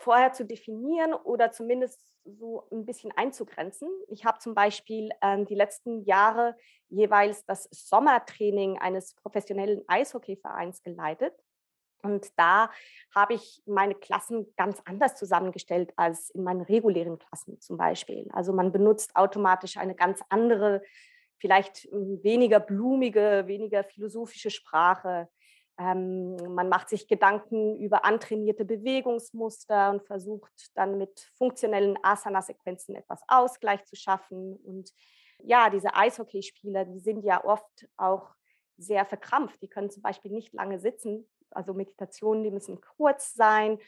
vorher 0.01 0.33
zu 0.33 0.45
definieren 0.45 1.13
oder 1.13 1.51
zumindest 1.51 2.01
so 2.23 2.67
ein 2.71 2.85
bisschen 2.85 3.11
einzugrenzen. 3.15 3.89
Ich 4.09 4.25
habe 4.25 4.39
zum 4.39 4.53
Beispiel 4.53 5.09
ähm, 5.21 5.45
die 5.45 5.55
letzten 5.55 6.03
Jahre 6.03 6.55
jeweils 6.89 7.45
das 7.45 7.67
Sommertraining 7.71 8.79
eines 8.79 9.15
professionellen 9.15 9.83
Eishockeyvereins 9.87 10.83
geleitet. 10.83 11.33
Und 12.03 12.27
da 12.37 12.71
habe 13.13 13.35
ich 13.35 13.61
meine 13.65 13.95
Klassen 13.95 14.51
ganz 14.57 14.81
anders 14.85 15.15
zusammengestellt 15.15 15.93
als 15.97 16.31
in 16.31 16.43
meinen 16.43 16.61
regulären 16.61 17.19
Klassen 17.19 17.59
zum 17.61 17.77
Beispiel. 17.77 18.27
Also 18.33 18.53
man 18.53 18.71
benutzt 18.71 19.15
automatisch 19.15 19.77
eine 19.77 19.95
ganz 19.95 20.21
andere, 20.29 20.81
vielleicht 21.37 21.87
hm, 21.91 22.23
weniger 22.23 22.59
blumige, 22.59 23.43
weniger 23.45 23.83
philosophische 23.83 24.49
Sprache. 24.49 25.29
Ähm, 25.79 26.35
man 26.53 26.69
macht 26.69 26.89
sich 26.89 27.07
Gedanken 27.07 27.77
über 27.79 28.05
antrainierte 28.05 28.65
Bewegungsmuster 28.65 29.91
und 29.91 30.03
versucht 30.03 30.71
dann 30.75 30.97
mit 30.97 31.31
funktionellen 31.37 31.97
Asana-Sequenzen 32.03 32.95
etwas 32.95 33.21
Ausgleich 33.27 33.83
zu 33.85 33.95
schaffen. 33.95 34.55
Und 34.57 34.91
ja, 35.39 35.69
diese 35.69 35.95
Eishockeyspieler, 35.95 36.85
die 36.85 36.99
sind 36.99 37.23
ja 37.23 37.43
oft 37.43 37.87
auch 37.97 38.35
sehr 38.77 39.05
verkrampft. 39.05 39.61
Die 39.61 39.69
können 39.69 39.89
zum 39.89 40.03
Beispiel 40.03 40.31
nicht 40.31 40.53
lange 40.53 40.79
sitzen. 40.79 41.29
Also 41.51 41.73
Meditationen, 41.73 42.43
die 42.43 42.51
müssen 42.51 42.79
kurz 42.97 43.33
sein 43.33 43.79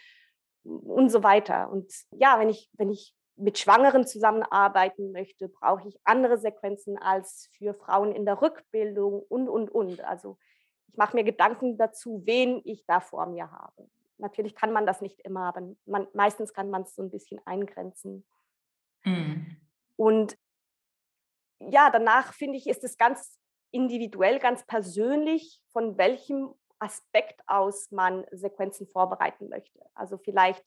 und 0.64 1.10
so 1.10 1.24
weiter. 1.24 1.70
Und 1.70 1.92
ja, 2.12 2.40
wenn 2.40 2.50
ich, 2.50 2.70
wenn 2.74 2.90
ich 2.90 3.16
mit 3.36 3.58
Schwangeren 3.58 4.06
zusammenarbeiten 4.06 5.12
möchte, 5.12 5.50
brauche 5.50 5.88
ich 5.88 6.00
andere 6.04 6.38
Sequenzen 6.38 6.98
als 6.98 7.50
für 7.58 7.74
Frauen 7.74 8.14
in 8.14 8.26
der 8.26 8.42
Rückbildung 8.42 9.22
und, 9.28 9.50
und, 9.50 9.70
und. 9.70 10.02
Also 10.02 10.38
ich 10.94 10.98
mache 10.98 11.16
mir 11.16 11.24
Gedanken 11.24 11.76
dazu, 11.76 12.22
wen 12.26 12.62
ich 12.66 12.86
da 12.86 13.00
vor 13.00 13.26
mir 13.26 13.52
habe. 13.52 13.90
Natürlich 14.20 14.54
kann 14.54 14.72
man 14.72 14.86
das 14.86 15.02
nicht 15.02 15.20
immer, 15.22 15.48
aber 15.48 15.76
man, 15.86 16.08
meistens 16.14 16.54
kann 16.54 16.70
man 16.70 16.84
es 16.84 16.94
so 16.94 17.02
ein 17.02 17.10
bisschen 17.10 17.42
eingrenzen. 17.48 18.24
Mhm. 19.04 19.58
Und 19.96 20.38
ja, 21.60 21.90
danach 21.90 22.34
finde 22.34 22.60
ich, 22.60 22.68
ist 22.68 22.84
es 22.84 22.98
ganz 22.98 23.40
individuell, 23.72 24.38
ganz 24.38 24.64
persönlich, 24.68 25.60
von 25.72 25.98
welchem 25.98 26.54
Aspekt 26.78 27.42
aus 27.48 27.90
man 27.90 28.24
Sequenzen 28.30 28.86
vorbereiten 28.88 29.50
möchte. 29.50 29.80
Also 29.96 30.20
vielleicht 30.20 30.64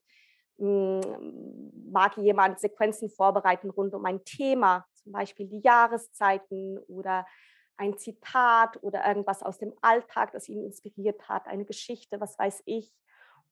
mh, 0.59 1.03
hm, 1.05 1.91
mag 1.93 2.17
jemand 2.17 2.59
Sequenzen 2.59 3.11
vorbereiten 3.11 3.71
rund 3.71 3.95
um 3.95 4.05
ein 4.05 4.25
Thema, 4.25 4.87
zum 4.95 5.13
Beispiel 5.13 5.47
die 5.47 5.61
Jahreszeiten 5.61 6.79
oder 6.89 7.25
ein 7.77 7.99
Zitat 7.99 8.83
oder 8.83 9.07
irgendwas 9.07 9.43
aus 9.43 9.59
dem 9.59 9.75
Alltag, 9.83 10.33
das 10.33 10.49
ihn 10.49 10.65
inspiriert 10.65 11.29
hat, 11.29 11.47
eine 11.47 11.65
Geschichte, 11.65 12.21
was 12.21 12.39
weiß 12.39 12.63
ich. 12.67 12.93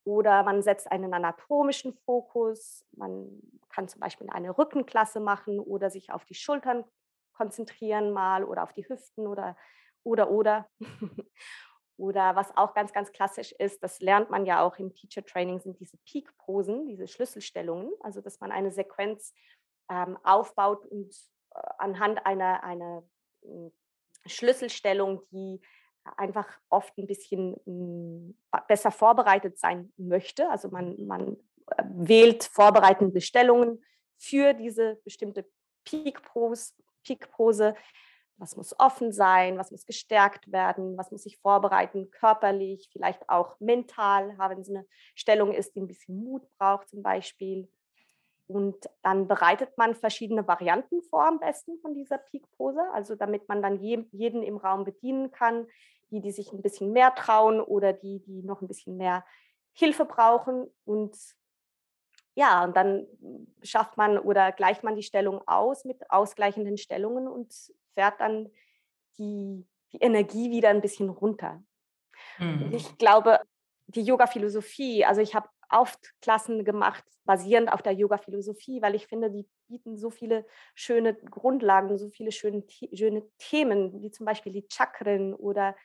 Oder 0.03 0.43
man 0.43 0.61
setzt 0.61 0.91
einen 0.91 1.13
anatomischen 1.13 1.93
Fokus. 2.05 2.85
Man 2.91 3.41
kann 3.69 3.87
zum 3.87 3.99
Beispiel 3.99 4.29
eine 4.29 4.55
Rückenklasse 4.55 5.19
machen 5.19 5.59
oder 5.59 5.89
sich 5.89 6.11
auf 6.11 6.25
die 6.25 6.35
Schultern 6.35 6.83
konzentrieren 7.33 8.11
mal 8.11 8.43
oder 8.43 8.63
auf 8.63 8.73
die 8.73 8.87
Hüften 8.87 9.27
oder 9.27 9.57
oder 10.03 10.29
oder. 10.29 10.69
oder 11.97 12.35
was 12.35 12.55
auch 12.55 12.73
ganz, 12.73 12.93
ganz 12.93 13.11
klassisch 13.11 13.53
ist, 13.53 13.81
das 13.81 13.99
lernt 13.99 14.29
man 14.29 14.45
ja 14.45 14.61
auch 14.61 14.77
im 14.77 14.93
Teacher 14.93 15.23
Training, 15.23 15.59
sind 15.59 15.79
diese 15.79 15.97
Peak-Posen, 16.05 16.87
diese 16.87 17.07
Schlüsselstellungen. 17.07 17.91
Also 18.01 18.21
dass 18.21 18.39
man 18.39 18.51
eine 18.51 18.71
Sequenz 18.71 19.33
ähm, 19.89 20.17
aufbaut 20.23 20.85
und 20.85 21.15
äh, 21.51 21.59
anhand 21.77 22.25
einer, 22.25 22.63
einer 22.63 23.03
hm, 23.43 23.71
Schlüsselstellung, 24.25 25.21
die 25.31 25.61
einfach 26.17 26.47
oft 26.69 26.97
ein 26.97 27.07
bisschen 27.07 27.55
hm, 27.65 28.37
besser 28.67 28.91
vorbereitet 28.91 29.57
sein 29.57 29.91
möchte. 29.97 30.49
Also 30.49 30.69
man, 30.69 30.95
man 31.05 31.37
äh, 31.77 31.83
wählt 31.85 32.43
vorbereitende 32.43 33.21
Stellungen 33.21 33.83
für 34.17 34.53
diese 34.53 34.99
bestimmte 35.03 35.45
Peak-Pose. 35.83 36.73
Peak 37.03 37.27
was 38.37 38.55
muss 38.57 38.77
offen 38.79 39.13
sein, 39.13 39.57
was 39.57 39.71
muss 39.71 39.85
gestärkt 39.85 40.51
werden, 40.51 40.97
was 40.97 41.11
muss 41.11 41.25
ich 41.25 41.37
vorbereiten, 41.37 42.11
körperlich, 42.11 42.89
vielleicht 42.91 43.29
auch 43.29 43.59
mental, 43.59 44.37
wenn 44.37 44.59
es 44.59 44.69
eine 44.69 44.85
Stellung 45.15 45.53
ist, 45.53 45.75
die 45.75 45.81
ein 45.81 45.87
bisschen 45.87 46.21
Mut 46.21 46.43
braucht 46.57 46.89
zum 46.89 47.01
Beispiel. 47.01 47.69
Und 48.47 48.89
dann 49.01 49.27
bereitet 49.27 49.77
man 49.77 49.95
verschiedene 49.95 50.47
Varianten 50.47 51.01
vor 51.01 51.25
am 51.25 51.39
besten 51.39 51.79
von 51.79 51.95
dieser 51.95 52.19
Peak-Pose, 52.19 52.81
also 52.93 53.15
damit 53.15 53.47
man 53.49 53.61
dann 53.61 53.79
jeden 53.79 54.43
im 54.43 54.57
Raum 54.57 54.83
bedienen 54.83 55.31
kann, 55.31 55.67
die, 56.11 56.21
die 56.21 56.31
sich 56.31 56.53
ein 56.53 56.61
bisschen 56.61 56.91
mehr 56.91 57.15
trauen 57.15 57.59
oder 57.59 57.91
die, 57.93 58.19
die 58.19 58.43
noch 58.43 58.61
ein 58.61 58.67
bisschen 58.67 58.97
mehr 58.97 59.25
Hilfe 59.73 60.05
brauchen. 60.05 60.67
Und 60.85 61.17
ja, 62.35 62.63
und 62.63 62.75
dann 62.77 63.07
schafft 63.63 63.97
man 63.97 64.19
oder 64.19 64.51
gleicht 64.51 64.83
man 64.83 64.95
die 64.95 65.03
Stellung 65.03 65.41
aus 65.47 65.85
mit 65.85 66.09
ausgleichenden 66.11 66.77
Stellungen 66.77 67.27
und 67.27 67.53
fährt 67.93 68.19
dann 68.19 68.51
die, 69.17 69.65
die 69.91 69.97
Energie 69.97 70.51
wieder 70.51 70.69
ein 70.69 70.81
bisschen 70.81 71.09
runter. 71.09 71.63
Mhm. 72.37 72.71
Ich 72.73 72.97
glaube, 72.97 73.39
die 73.87 74.03
Yoga-Philosophie, 74.03 75.05
also 75.05 75.21
ich 75.21 75.33
habe 75.33 75.49
oft 75.69 76.13
Klassen 76.21 76.65
gemacht, 76.65 77.03
basierend 77.23 77.71
auf 77.71 77.81
der 77.81 77.93
Yoga-Philosophie, 77.93 78.81
weil 78.81 78.95
ich 78.95 79.07
finde, 79.07 79.31
die 79.31 79.47
bieten 79.67 79.97
so 79.97 80.09
viele 80.09 80.45
schöne 80.73 81.13
Grundlagen, 81.15 81.97
so 81.97 82.09
viele 82.09 82.31
schöne, 82.31 82.63
schöne 82.93 83.23
Themen, 83.37 84.01
wie 84.01 84.11
zum 84.11 84.25
Beispiel 84.25 84.51
die 84.51 84.67
Chakren 84.71 85.33
oder 85.33 85.75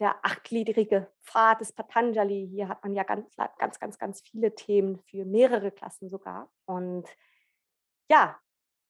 der 0.00 0.16
achtgliedrige 0.24 1.10
Pfad 1.22 1.60
des 1.60 1.72
Patanjali. 1.72 2.48
Hier 2.50 2.68
hat 2.68 2.82
man 2.82 2.94
ja 2.94 3.04
ganz, 3.04 3.36
ganz, 3.58 3.78
ganz, 3.78 3.98
ganz 3.98 4.20
viele 4.22 4.54
Themen 4.54 4.98
für 4.98 5.24
mehrere 5.24 5.70
Klassen 5.70 6.08
sogar. 6.08 6.50
Und 6.64 7.08
ja, 8.10 8.38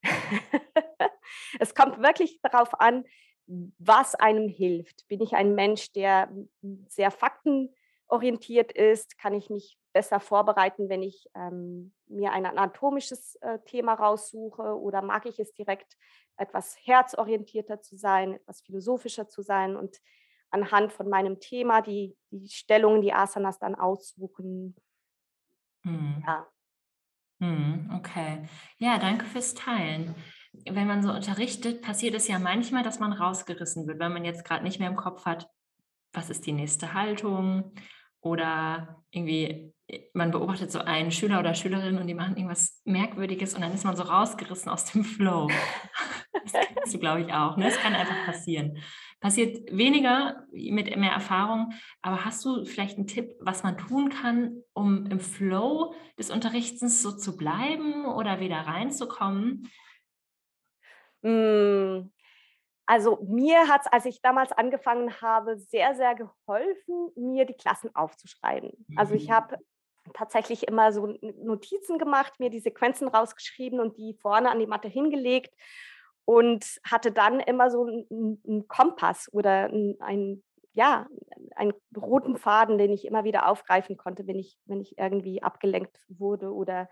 es 1.59 1.75
kommt 1.75 2.01
wirklich 2.01 2.41
darauf 2.41 2.79
an, 2.79 3.05
was 3.47 4.15
einem 4.15 4.49
hilft. 4.49 5.07
Bin 5.07 5.21
ich 5.21 5.33
ein 5.33 5.53
Mensch, 5.53 5.91
der 5.91 6.31
sehr 6.87 7.11
faktenorientiert 7.11 8.71
ist? 8.71 9.17
Kann 9.17 9.33
ich 9.33 9.49
mich 9.49 9.77
besser 9.95 10.19
vorbereiten, 10.19 10.89
wenn 10.89 11.01
ich 11.01 11.29
ähm, 11.35 11.93
mir 12.07 12.33
ein 12.33 12.45
anatomisches 12.45 13.35
äh, 13.35 13.59
Thema 13.59 13.93
raussuche 13.93 14.77
oder 14.77 15.01
mag 15.01 15.25
ich 15.25 15.39
es 15.39 15.53
direkt 15.53 15.95
etwas 16.35 16.75
herzorientierter 16.83 17.81
zu 17.81 17.95
sein, 17.95 18.33
etwas 18.33 18.59
philosophischer 18.59 19.29
zu 19.29 19.41
sein 19.41 19.77
und 19.77 20.01
anhand 20.49 20.91
von 20.91 21.07
meinem 21.07 21.39
Thema 21.39 21.81
die, 21.81 22.17
die 22.29 22.49
Stellungen, 22.49 23.01
die 23.01 23.13
Asanas 23.13 23.57
dann 23.57 23.73
aussuchen. 23.73 24.75
Mhm. 25.83 26.23
Ja. 26.27 26.47
Mhm, 27.39 27.89
okay. 27.95 28.49
Ja, 28.77 28.99
danke 28.99 29.25
fürs 29.25 29.53
Teilen. 29.53 30.13
Wenn 30.69 30.87
man 30.87 31.03
so 31.03 31.11
unterrichtet, 31.11 31.81
passiert 31.81 32.15
es 32.15 32.27
ja 32.27 32.37
manchmal, 32.37 32.83
dass 32.83 32.99
man 32.99 33.13
rausgerissen 33.13 33.87
wird, 33.87 33.99
wenn 33.99 34.11
man 34.11 34.25
jetzt 34.25 34.43
gerade 34.43 34.65
nicht 34.65 34.79
mehr 34.81 34.89
im 34.89 34.97
Kopf 34.97 35.23
hat, 35.25 35.49
was 36.11 36.29
ist 36.29 36.45
die 36.45 36.53
nächste 36.53 36.93
Haltung 36.93 37.73
oder 38.25 39.03
irgendwie 39.11 39.71
man 40.13 40.31
beobachtet 40.31 40.71
so 40.71 40.79
einen 40.79 41.11
Schüler 41.11 41.39
oder 41.39 41.53
Schülerin 41.53 41.99
und 41.99 42.07
die 42.07 42.15
machen 42.15 42.35
irgendwas 42.35 42.81
Merkwürdiges 42.85 43.53
und 43.53 43.61
dann 43.61 43.73
ist 43.73 43.85
man 43.85 43.95
so 43.95 44.03
rausgerissen 44.03 44.71
aus 44.71 44.85
dem 44.91 45.03
Flow. 45.03 45.49
Das 46.43 46.51
kennst 46.67 46.93
du, 46.93 46.99
glaube 46.99 47.21
ich, 47.21 47.33
auch. 47.33 47.57
Ne? 47.57 47.63
Das 47.65 47.77
kann 47.77 47.95
einfach 47.95 48.25
passieren. 48.25 48.77
Passiert 49.19 49.57
weniger 49.71 50.43
mit 50.51 50.95
mehr 50.95 51.13
Erfahrung, 51.13 51.73
aber 52.01 52.23
hast 52.23 52.43
du 52.45 52.65
vielleicht 52.65 52.97
einen 52.97 53.07
Tipp, 53.07 53.31
was 53.39 53.63
man 53.63 53.77
tun 53.77 54.09
kann, 54.09 54.61
um 54.73 55.07
im 55.07 55.19
Flow 55.19 55.95
des 56.19 56.29
Unterrichtens 56.29 57.01
so 57.01 57.13
zu 57.13 57.35
bleiben 57.35 58.05
oder 58.05 58.41
wieder 58.41 58.57
reinzukommen? 58.57 59.71
Hm, 61.23 62.11
also 62.85 63.17
mir 63.27 63.67
hat 63.67 63.81
es, 63.85 63.91
als 63.91 64.05
ich 64.05 64.21
damals 64.21 64.51
angefangen 64.51 65.21
habe, 65.21 65.57
sehr, 65.57 65.95
sehr 65.95 66.15
geholfen, 66.15 67.11
mir 67.15 67.45
die 67.45 67.53
Klassen 67.53 67.95
aufzuschreiben. 67.95 68.71
Also 68.95 69.15
ich 69.15 69.29
mhm. 69.29 69.33
habe 69.33 69.57
tatsächlich 70.13 70.67
immer 70.67 70.91
so 70.91 71.17
Notizen 71.21 71.97
gemacht, 71.97 72.39
mir 72.39 72.49
die 72.49 72.59
Sequenzen 72.59 73.07
rausgeschrieben 73.07 73.79
und 73.79 73.97
die 73.97 74.13
vorne 74.13 74.51
an 74.51 74.59
die 74.59 74.67
Matte 74.67 74.87
hingelegt 74.87 75.53
und 76.25 76.79
hatte 76.83 77.11
dann 77.11 77.39
immer 77.39 77.71
so 77.71 77.85
einen 77.85 78.67
Kompass 78.67 79.29
oder 79.31 79.65
einen, 79.99 80.43
ja, 80.73 81.07
einen 81.55 81.73
roten 81.95 82.37
Faden, 82.37 82.77
den 82.77 82.91
ich 82.91 83.05
immer 83.05 83.23
wieder 83.23 83.47
aufgreifen 83.47 83.97
konnte, 83.97 84.27
wenn 84.27 84.37
ich, 84.37 84.59
wenn 84.65 84.81
ich 84.81 84.97
irgendwie 84.97 85.41
abgelenkt 85.41 85.97
wurde 86.07 86.53
oder 86.53 86.89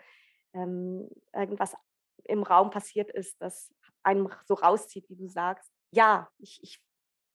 ähm, 0.54 1.10
irgendwas 1.34 1.76
im 2.24 2.44
Raum 2.44 2.70
passiert 2.70 3.12
ist, 3.12 3.42
das 3.42 3.72
einem 4.04 4.30
so 4.46 4.54
rauszieht, 4.54 5.10
wie 5.10 5.16
du 5.16 5.28
sagst. 5.28 5.73
Ja, 5.94 6.30
ich, 6.40 6.60
ich 6.64 6.80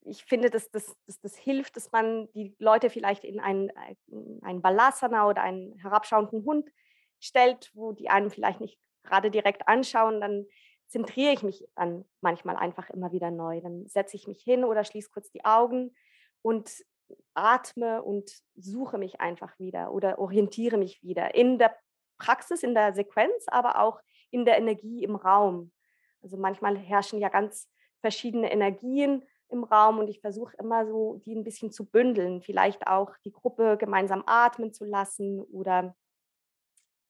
ich 0.09 0.25
finde, 0.25 0.51
dass 0.51 0.71
das, 0.71 0.97
dass 1.07 1.21
das 1.21 1.37
hilft, 1.37 1.77
dass 1.77 1.93
man 1.93 2.31
die 2.33 2.55
Leute 2.59 2.91
vielleicht 2.91 3.25
in 3.25 3.41
einen, 3.41 3.71
einen 4.43 4.63
Balasana 4.63 5.29
oder 5.29 5.43
einen 5.43 5.77
herabschauenden 5.79 6.45
Hund 6.45 6.71
stellt, 7.21 7.71
wo 7.75 7.93
die 7.93 8.09
einen 8.09 8.31
vielleicht 8.31 8.61
nicht 8.61 8.79
gerade 9.03 9.31
direkt 9.31 9.69
anschauen, 9.69 10.21
dann 10.21 10.47
zentriere 10.87 11.33
ich 11.33 11.43
mich 11.43 11.67
dann 11.75 12.05
manchmal 12.21 12.57
einfach 12.57 12.89
immer 12.91 13.13
wieder 13.13 13.31
neu. 13.31 13.61
Dann 13.61 13.87
setze 13.87 14.17
ich 14.17 14.27
mich 14.27 14.43
hin 14.43 14.65
oder 14.65 14.85
schließe 14.85 15.11
kurz 15.11 15.31
die 15.31 15.45
Augen 15.45 15.95
und 16.43 16.85
atme 17.35 18.03
und 18.03 18.31
suche 18.55 18.99
mich 18.99 19.21
einfach 19.21 19.59
wieder 19.59 19.93
oder 19.93 20.19
orientiere 20.19 20.79
mich 20.79 21.03
wieder 21.03 21.35
in 21.35 21.59
der 21.59 21.75
Praxis, 22.19 22.63
in 22.63 22.75
der 22.75 22.95
Sequenz, 22.95 23.47
aber 23.49 23.81
auch 23.81 24.01
in 24.31 24.45
der 24.45 24.59
Energie 24.59 25.05
im 25.05 25.17
Raum. 25.17 25.73
Also 26.23 26.37
manchmal 26.37 26.77
herrschen 26.77 27.21
ja 27.21 27.29
ganz 27.29 27.69
verschiedene 28.01 28.53
Energien 28.53 29.25
im 29.51 29.65
Raum 29.65 29.99
und 29.99 30.09
ich 30.09 30.21
versuche 30.21 30.57
immer 30.59 30.87
so, 30.87 31.23
die 31.25 31.35
ein 31.35 31.45
bisschen 31.45 31.73
zu 31.73 31.87
bündeln, 31.87 32.43
vielleicht 32.43 32.87
auch 32.87 33.17
die 33.25 33.33
Gruppe 33.33 33.77
gemeinsam 33.79 34.23
atmen 34.27 34.73
zu 34.73 34.85
lassen 34.85 35.41
oder 35.41 35.97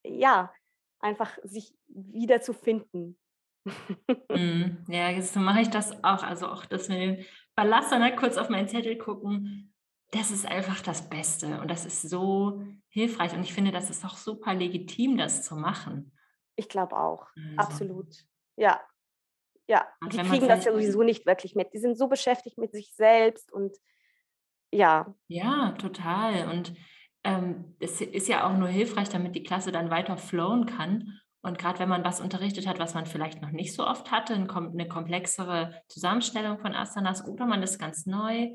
ja, 0.05 0.53
einfach 1.01 1.38
sich 1.42 1.74
wieder 1.88 2.40
zu 2.40 2.53
finden. 2.53 3.18
Mhm. 4.31 4.85
Ja, 4.88 5.20
so 5.20 5.40
mache 5.40 5.62
ich 5.62 5.68
das 5.68 5.92
auch. 6.05 6.22
Also 6.22 6.48
auch 6.48 6.64
das 6.66 6.88
mit 6.88 6.98
dem 6.98 7.24
Balasana 7.55 8.11
kurz 8.11 8.37
auf 8.37 8.51
meinen 8.51 8.68
Zettel 8.68 8.96
gucken, 8.96 9.74
das 10.11 10.31
ist 10.31 10.46
einfach 10.46 10.81
das 10.81 11.09
Beste 11.09 11.61
und 11.61 11.70
das 11.70 11.85
ist 11.85 12.03
so 12.03 12.62
hilfreich 12.88 13.35
und 13.35 13.42
ich 13.42 13.53
finde, 13.53 13.72
das 13.72 13.90
ist 13.90 14.05
auch 14.05 14.16
super 14.16 14.55
legitim, 14.55 15.18
das 15.18 15.42
zu 15.42 15.57
machen. 15.57 16.12
Ich 16.57 16.68
glaube 16.68 16.96
auch, 16.96 17.27
also. 17.37 17.57
absolut. 17.57 18.27
Ja, 18.57 18.81
ja, 19.68 19.87
Und 20.00 20.14
die 20.14 20.20
kriegen 20.20 20.48
das 20.48 20.64
ja 20.64 20.72
sowieso 20.72 21.02
nicht 21.02 21.26
wirklich 21.26 21.54
mit. 21.54 21.72
Die 21.74 21.78
sind 21.78 21.96
so 21.98 22.09
beschäftigt 22.09 22.59
mit 22.59 22.72
sich 22.72 22.94
selbst 22.94 23.52
und 23.52 23.76
ja, 24.72 25.14
ja, 25.28 25.72
total. 25.72 26.48
Und, 26.50 26.74
ähm, 27.24 27.76
es 27.81 28.00
ist 28.00 28.28
ja 28.28 28.46
auch 28.48 28.57
nur 28.57 28.68
hilfreich, 28.68 29.09
damit 29.09 29.35
die 29.35 29.42
Klasse 29.42 29.72
dann 29.72 29.90
weiter 29.90 30.16
flowen 30.16 30.66
kann. 30.66 31.18
Und 31.42 31.59
gerade 31.59 31.78
wenn 31.78 31.88
man 31.88 32.04
was 32.04 32.20
unterrichtet 32.20 32.66
hat, 32.66 32.78
was 32.78 32.94
man 32.94 33.07
vielleicht 33.07 33.42
noch 33.42 33.50
nicht 33.50 33.74
so 33.74 33.87
oft 33.87 34.11
hatte, 34.11 34.35
'n 34.35 34.48
kom 34.48 34.72
'ne 34.74 34.88
komplexere 34.88 35.83
Zusammenstellung 35.88 36.59
von 36.59 36.74
Asanas 36.74 37.26
oder 37.26 37.46
man 37.46 37.62
ist 37.62 37.78
ganz 37.78 38.07
neu 38.07 38.50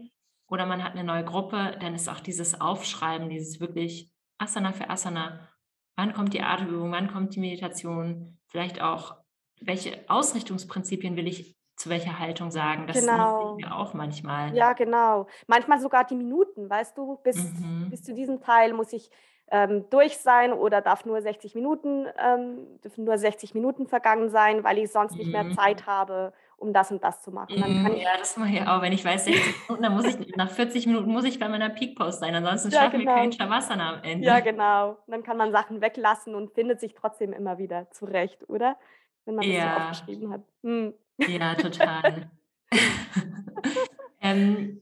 oder 0.48 0.66
man 0.66 0.84
hat 0.84 0.94
eine 0.94 1.04
neue 1.04 1.24
Gruppe, 1.26 1.78
dann 1.80 1.96
ist 1.96 2.10
auch 2.10 2.20
dieses 2.20 2.60
Aufschreiben, 2.60 3.30
dieses 3.30 3.60
wirklich 3.60 4.12
Asana 4.38 4.74
für 4.74 4.90
Asana, 4.90 5.50
wann 5.96 6.14
kommt 6.14 6.34
die 6.34 6.42
Atemübung, 6.42 6.92
wann 6.92 7.12
kommt 7.12 7.36
die 7.36 7.40
Meditation, 7.40 8.40
vielleicht 8.48 8.82
auch, 8.82 9.18
welche 9.66 10.04
Ausrichtungsprinzipien 10.10 11.16
will 11.16 11.28
ich 11.28 11.58
zu 11.76 11.90
welcher 11.90 12.20
Haltung 12.20 12.52
sagen, 12.52 12.88
das 12.88 13.02
genau. 13.02 13.56
mir 13.58 13.76
auch 13.76 13.94
manchmal. 13.94 14.54
Ja, 14.56 14.74
genau. 14.74 15.28
Manchmal 15.48 15.80
sogar 15.80 16.04
die 16.06 16.16
Minuten, 16.16 16.70
weißt 16.70 16.98
du, 16.98 17.18
bis 17.24 17.54
bis 17.90 18.02
Mhm. 18.02 18.04
zu 18.04 18.14
diesem 18.16 18.40
Teil 18.42 18.74
muss 18.74 18.92
ich, 18.94 19.10
ähm, 19.52 19.88
durch 19.92 20.18
sein 20.18 20.52
oder 20.54 20.82
darf 20.82 21.06
nur 21.06 21.22
60 21.22 21.54
Minuten 21.54 22.08
ähm, 22.18 22.80
dürfen 22.82 23.04
nur 23.06 23.18
60 23.20 23.54
Minuten 23.54 23.88
vergangen 23.88 24.30
sein, 24.30 24.64
weil 24.64 24.80
ich 24.80 24.92
sonst 24.92 25.20
nicht 25.20 25.32
mehr 25.32 25.44
Mhm. 25.44 25.52
Zeit 25.52 25.86
habe, 25.86 26.34
um 26.58 26.74
das 26.74 26.92
und 26.92 27.04
das 27.04 27.22
zu 27.22 27.32
machen. 27.32 27.58
Mhm, 27.58 27.96
ja, 27.98 28.18
das 28.18 28.38
mache 28.38 28.54
ich 28.54 28.62
auch. 28.68 28.82
Wenn 28.82 28.94
ich 28.94 29.04
weiß, 29.04 29.26
60 29.26 29.56
Minuten, 29.68 29.84
dann 29.84 29.94
muss 29.94 30.06
ich 30.06 30.36
nach 30.36 30.50
40 30.50 30.88
Minuten 30.88 31.12
muss 31.12 31.26
ich 31.26 31.40
bei 31.40 31.50
meiner 31.50 31.70
Peak 31.70 31.98
Pose 31.98 32.18
sein, 32.20 32.34
ansonsten 32.36 32.72
ja, 32.72 32.80
schaffen 32.80 33.00
wir 33.00 33.08
kein 33.08 33.32
genau. 33.32 33.34
Shavasana 33.34 33.96
am 33.98 34.04
Ja, 34.20 34.40
Ende. 34.40 34.42
genau. 34.42 34.98
Dann 35.08 35.24
kann 35.24 35.38
man 35.38 35.52
Sachen 35.52 35.82
weglassen 35.82 36.36
und 36.36 36.54
findet 36.54 36.80
sich 36.80 36.94
trotzdem 36.96 37.34
immer 37.34 37.58
wieder 37.58 37.90
zurecht, 37.92 38.50
oder? 38.50 38.78
Wenn 39.26 39.36
man 39.36 39.46
das 39.48 39.62
so 39.62 39.68
Ja, 39.68 39.90
aufgeschrieben 39.92 40.32
hat. 40.32 40.42
Mhm. 40.62 40.94
ja, 41.28 41.56
total. 41.56 42.32
Ähm, 44.24 44.82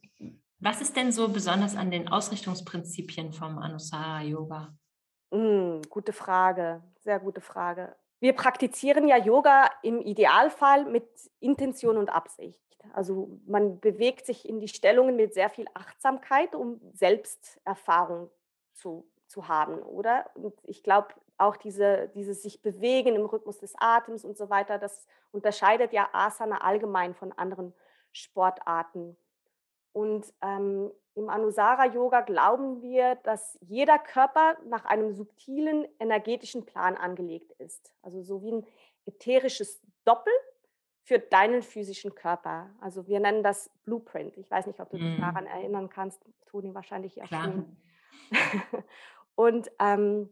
was 0.59 0.79
ist 0.79 0.95
denn 0.95 1.11
so 1.11 1.29
besonders 1.29 1.75
an 1.75 1.89
den 1.89 2.07
Ausrichtungsprinzipien 2.07 3.33
vom 3.33 3.57
Anusara 3.57 4.21
Yoga? 4.21 4.77
Hm, 5.33 5.81
gute 5.89 6.13
Frage, 6.13 6.83
sehr 6.99 7.19
gute 7.19 7.41
Frage. 7.41 7.95
Wir 8.19 8.33
praktizieren 8.33 9.07
ja 9.07 9.17
Yoga 9.17 9.71
im 9.81 9.99
Idealfall 9.99 10.85
mit 10.85 11.07
Intention 11.39 11.97
und 11.97 12.09
Absicht. 12.09 12.61
Also 12.93 13.39
man 13.47 13.79
bewegt 13.79 14.27
sich 14.27 14.47
in 14.47 14.59
die 14.59 14.67
Stellungen 14.67 15.15
mit 15.15 15.33
sehr 15.33 15.49
viel 15.49 15.65
Achtsamkeit, 15.73 16.53
um 16.53 16.79
Selbsterfahrung 16.93 18.29
zu, 18.73 19.09
zu 19.25 19.47
haben, 19.47 19.81
oder? 19.81 20.29
Und 20.35 20.53
ich 20.63 20.83
glaube, 20.83 21.07
auch 21.41 21.57
diese, 21.57 22.09
dieses 22.15 22.41
sich 22.43 22.61
bewegen 22.61 23.15
im 23.15 23.25
Rhythmus 23.25 23.57
des 23.57 23.73
Atems 23.77 24.23
und 24.23 24.37
so 24.37 24.49
weiter, 24.49 24.77
das 24.77 25.07
unterscheidet 25.31 25.91
ja 25.93 26.09
Asana 26.13 26.61
allgemein 26.61 27.13
von 27.13 27.31
anderen 27.33 27.73
Sportarten. 28.11 29.17
Und 29.93 30.33
ähm, 30.41 30.91
im 31.15 31.29
Anusara-Yoga 31.29 32.21
glauben 32.21 32.81
wir, 32.81 33.15
dass 33.15 33.57
jeder 33.61 33.99
Körper 33.99 34.57
nach 34.65 34.85
einem 34.85 35.11
subtilen 35.13 35.85
energetischen 35.99 36.65
Plan 36.65 36.95
angelegt 36.95 37.51
ist. 37.59 37.91
Also 38.01 38.21
so 38.21 38.41
wie 38.41 38.51
ein 38.53 38.67
ätherisches 39.05 39.81
Doppel 40.05 40.31
für 41.03 41.19
deinen 41.19 41.61
physischen 41.63 42.15
Körper. 42.15 42.69
Also 42.79 43.07
wir 43.07 43.19
nennen 43.19 43.43
das 43.43 43.69
Blueprint. 43.83 44.37
Ich 44.37 44.49
weiß 44.49 44.67
nicht, 44.67 44.79
ob 44.79 44.89
du 44.91 44.97
dich 44.97 45.19
daran 45.19 45.43
Mhm, 45.43 45.49
erinnern 45.49 45.89
kannst, 45.89 46.21
Toni, 46.45 46.73
wahrscheinlich 46.73 47.15
ja 47.15 47.25
klar. 47.25 47.43
schon. 47.43 47.77
Und 49.35 49.71
ähm, 49.79 50.29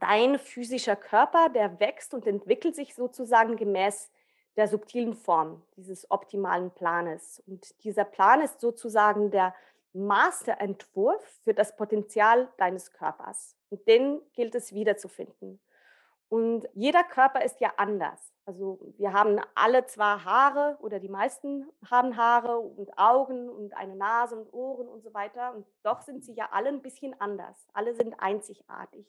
dein 0.00 0.38
physischer 0.38 0.96
Körper, 0.96 1.48
der 1.48 1.80
wächst 1.80 2.14
und 2.14 2.26
entwickelt 2.26 2.74
sich 2.74 2.94
sozusagen 2.94 3.56
gemäß 3.56 4.10
der 4.56 4.68
subtilen 4.68 5.14
Form 5.14 5.62
dieses 5.76 6.10
optimalen 6.10 6.70
Planes. 6.70 7.42
Und 7.46 7.82
dieser 7.84 8.04
Plan 8.04 8.40
ist 8.40 8.60
sozusagen 8.60 9.30
der 9.30 9.54
Masterentwurf 9.94 11.22
für 11.44 11.54
das 11.54 11.76
Potenzial 11.76 12.48
deines 12.58 12.92
Körpers. 12.92 13.56
Und 13.70 13.86
den 13.88 14.20
gilt 14.32 14.54
es 14.54 14.72
wiederzufinden. 14.72 15.60
Und 16.28 16.66
jeder 16.72 17.04
Körper 17.04 17.44
ist 17.44 17.60
ja 17.60 17.74
anders. 17.76 18.32
Also 18.46 18.78
wir 18.96 19.12
haben 19.12 19.38
alle 19.54 19.84
zwar 19.86 20.24
Haare 20.24 20.78
oder 20.80 20.98
die 20.98 21.10
meisten 21.10 21.68
haben 21.90 22.16
Haare 22.16 22.58
und 22.58 22.98
Augen 22.98 23.48
und 23.48 23.76
eine 23.76 23.94
Nase 23.94 24.36
und 24.36 24.52
Ohren 24.52 24.88
und 24.88 25.02
so 25.02 25.12
weiter. 25.14 25.54
Und 25.54 25.66
doch 25.82 26.00
sind 26.00 26.24
sie 26.24 26.32
ja 26.32 26.48
alle 26.50 26.70
ein 26.70 26.82
bisschen 26.82 27.18
anders. 27.20 27.68
Alle 27.74 27.94
sind 27.94 28.14
einzigartig. 28.18 29.06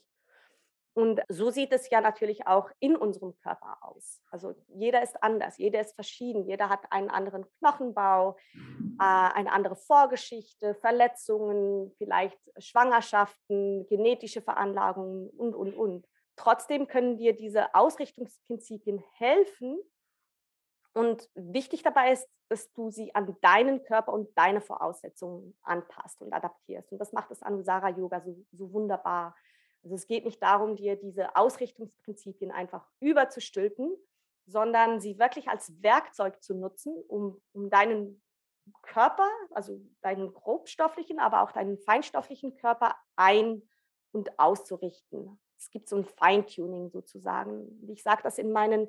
Und 0.96 1.22
so 1.28 1.50
sieht 1.50 1.72
es 1.72 1.90
ja 1.90 2.02
natürlich 2.02 2.46
auch 2.46 2.70
in 2.80 2.96
unserem 2.96 3.36
Körper 3.40 3.78
aus. 3.82 4.22
Also 4.30 4.54
jeder 4.68 5.02
ist 5.02 5.22
anders, 5.24 5.58
jeder 5.58 5.82
ist 5.82 5.96
verschieden, 5.96 6.46
jeder 6.46 6.70
hat 6.70 6.92
einen 6.92 7.10
anderen 7.10 7.46
Knochenbau, 7.58 8.38
äh, 8.56 8.60
eine 9.00 9.52
andere 9.52 9.76
Vorgeschichte, 9.76 10.76
Verletzungen, 10.76 11.92
vielleicht 11.98 12.40
Schwangerschaften, 12.60 13.88
genetische 13.88 14.42
Veranlagungen 14.42 15.30
und, 15.32 15.56
und, 15.56 15.74
und. 15.74 16.08
Trotzdem 16.36 16.88
können 16.88 17.18
dir 17.18 17.36
diese 17.36 17.74
Ausrichtungsprinzipien 17.74 19.04
helfen. 19.14 19.80
Und 20.94 21.28
wichtig 21.34 21.82
dabei 21.82 22.12
ist, 22.12 22.28
dass 22.50 22.72
du 22.74 22.92
sie 22.92 23.16
an 23.16 23.36
deinen 23.42 23.84
Körper 23.84 24.14
und 24.14 24.30
deine 24.38 24.62
Voraussetzungen 24.62 25.58
anpasst 25.64 26.22
und 26.22 26.32
adaptierst. 26.34 26.92
Und 26.92 27.00
das 27.00 27.14
macht 27.14 27.32
das 27.32 27.42
Anusara 27.42 27.90
Yoga 27.90 28.22
so, 28.22 28.36
so 28.52 28.72
wunderbar. 28.72 29.36
Also 29.84 29.96
es 29.96 30.08
geht 30.08 30.26
nicht 30.26 30.42
darum, 30.42 30.76
dir 30.76 30.96
diese 30.96 31.36
Ausrichtungsprinzipien 31.36 32.52
einfach 32.52 32.88
überzustülpen, 33.00 33.94
sondern 34.46 35.00
sie 35.00 35.20
wirklich 35.20 35.50
als 35.50 35.74
Werkzeug 35.82 36.42
zu 36.42 36.54
nutzen, 36.56 36.94
um, 37.08 37.42
um 37.54 37.70
deinen 37.70 38.22
Körper, 38.82 39.28
also 39.52 39.80
deinen 40.02 40.34
grobstofflichen, 40.34 41.20
aber 41.20 41.42
auch 41.44 41.52
deinen 41.52 41.78
feinstofflichen 41.78 42.56
Körper 42.56 42.96
ein- 43.16 43.62
und 44.12 44.40
auszurichten. 44.40 45.40
Es 45.58 45.70
gibt 45.70 45.90
so 45.90 45.98
ein 45.98 46.06
Feintuning 46.06 46.90
sozusagen. 46.90 47.90
Ich 47.90 48.04
sage 48.04 48.24
das 48.24 48.38
in 48.38 48.52
meinen 48.52 48.88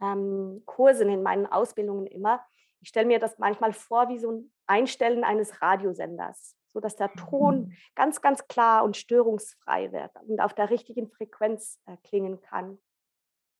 ähm, 0.00 0.62
Kursen, 0.66 1.08
in 1.08 1.22
meinen 1.22 1.46
Ausbildungen 1.46 2.06
immer. 2.06 2.44
Ich 2.80 2.88
stelle 2.88 3.06
mir 3.06 3.18
das 3.18 3.38
manchmal 3.38 3.72
vor 3.72 4.08
wie 4.08 4.18
so 4.18 4.32
ein 4.32 4.52
Einstellen 4.66 5.24
eines 5.24 5.62
Radiosenders, 5.62 6.56
sodass 6.72 6.96
der 6.96 7.12
Ton 7.12 7.60
Mhm. 7.60 7.72
ganz, 7.94 8.20
ganz 8.20 8.46
klar 8.48 8.84
und 8.84 8.96
störungsfrei 8.96 9.92
wird 9.92 10.10
und 10.26 10.40
auf 10.40 10.54
der 10.54 10.70
richtigen 10.70 11.08
Frequenz 11.08 11.80
äh, 11.86 11.96
klingen 12.04 12.40
kann. 12.40 12.78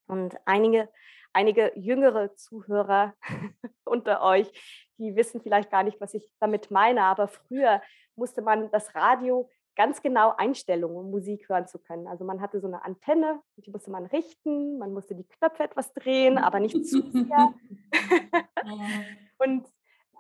Und 0.06 0.36
einige, 0.44 0.88
einige 1.32 1.72
jüngere 1.76 2.34
Zuhörer 2.34 3.14
unter 3.84 4.22
euch, 4.22 4.50
die 4.98 5.16
wissen 5.16 5.40
vielleicht 5.40 5.70
gar 5.70 5.82
nicht, 5.82 6.00
was 6.00 6.14
ich 6.14 6.32
damit 6.40 6.70
meine, 6.70 7.02
aber 7.04 7.28
früher 7.28 7.82
musste 8.14 8.42
man 8.42 8.70
das 8.70 8.94
Radio 8.94 9.48
ganz 9.74 10.02
genau 10.02 10.34
einstellen, 10.36 10.84
um 10.84 11.10
Musik 11.10 11.48
hören 11.48 11.66
zu 11.66 11.78
können. 11.78 12.06
Also 12.06 12.24
man 12.24 12.40
hatte 12.40 12.60
so 12.60 12.66
eine 12.66 12.84
Antenne, 12.84 13.40
die 13.56 13.70
musste 13.70 13.90
man 13.90 14.04
richten, 14.06 14.78
man 14.78 14.92
musste 14.92 15.14
die 15.14 15.26
Knöpfe 15.26 15.62
etwas 15.62 15.94
drehen, 15.94 16.36
aber 16.36 16.60
nicht 16.60 16.86
zu 16.86 17.00
sehr. 17.10 17.26
Ja. 17.30 17.54
Und 19.38 19.66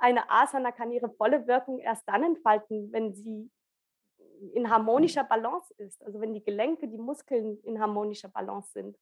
eine 0.02 0.28
Asana 0.30 0.72
kann 0.72 0.90
ihre 0.90 1.10
volle 1.10 1.46
Wirkung 1.46 1.78
erst 1.78 2.08
dann 2.08 2.24
entfalten, 2.24 2.92
wenn 2.92 3.14
sie 3.14 3.50
in 4.54 4.68
harmonischer 4.68 5.24
Balance 5.24 5.72
ist. 5.78 6.02
Also 6.04 6.20
wenn 6.20 6.34
die 6.34 6.42
Gelenke, 6.42 6.88
die 6.88 6.98
Muskeln 6.98 7.58
in 7.62 7.80
harmonischer 7.80 8.28
Balance 8.28 8.72
sind. 8.72 8.98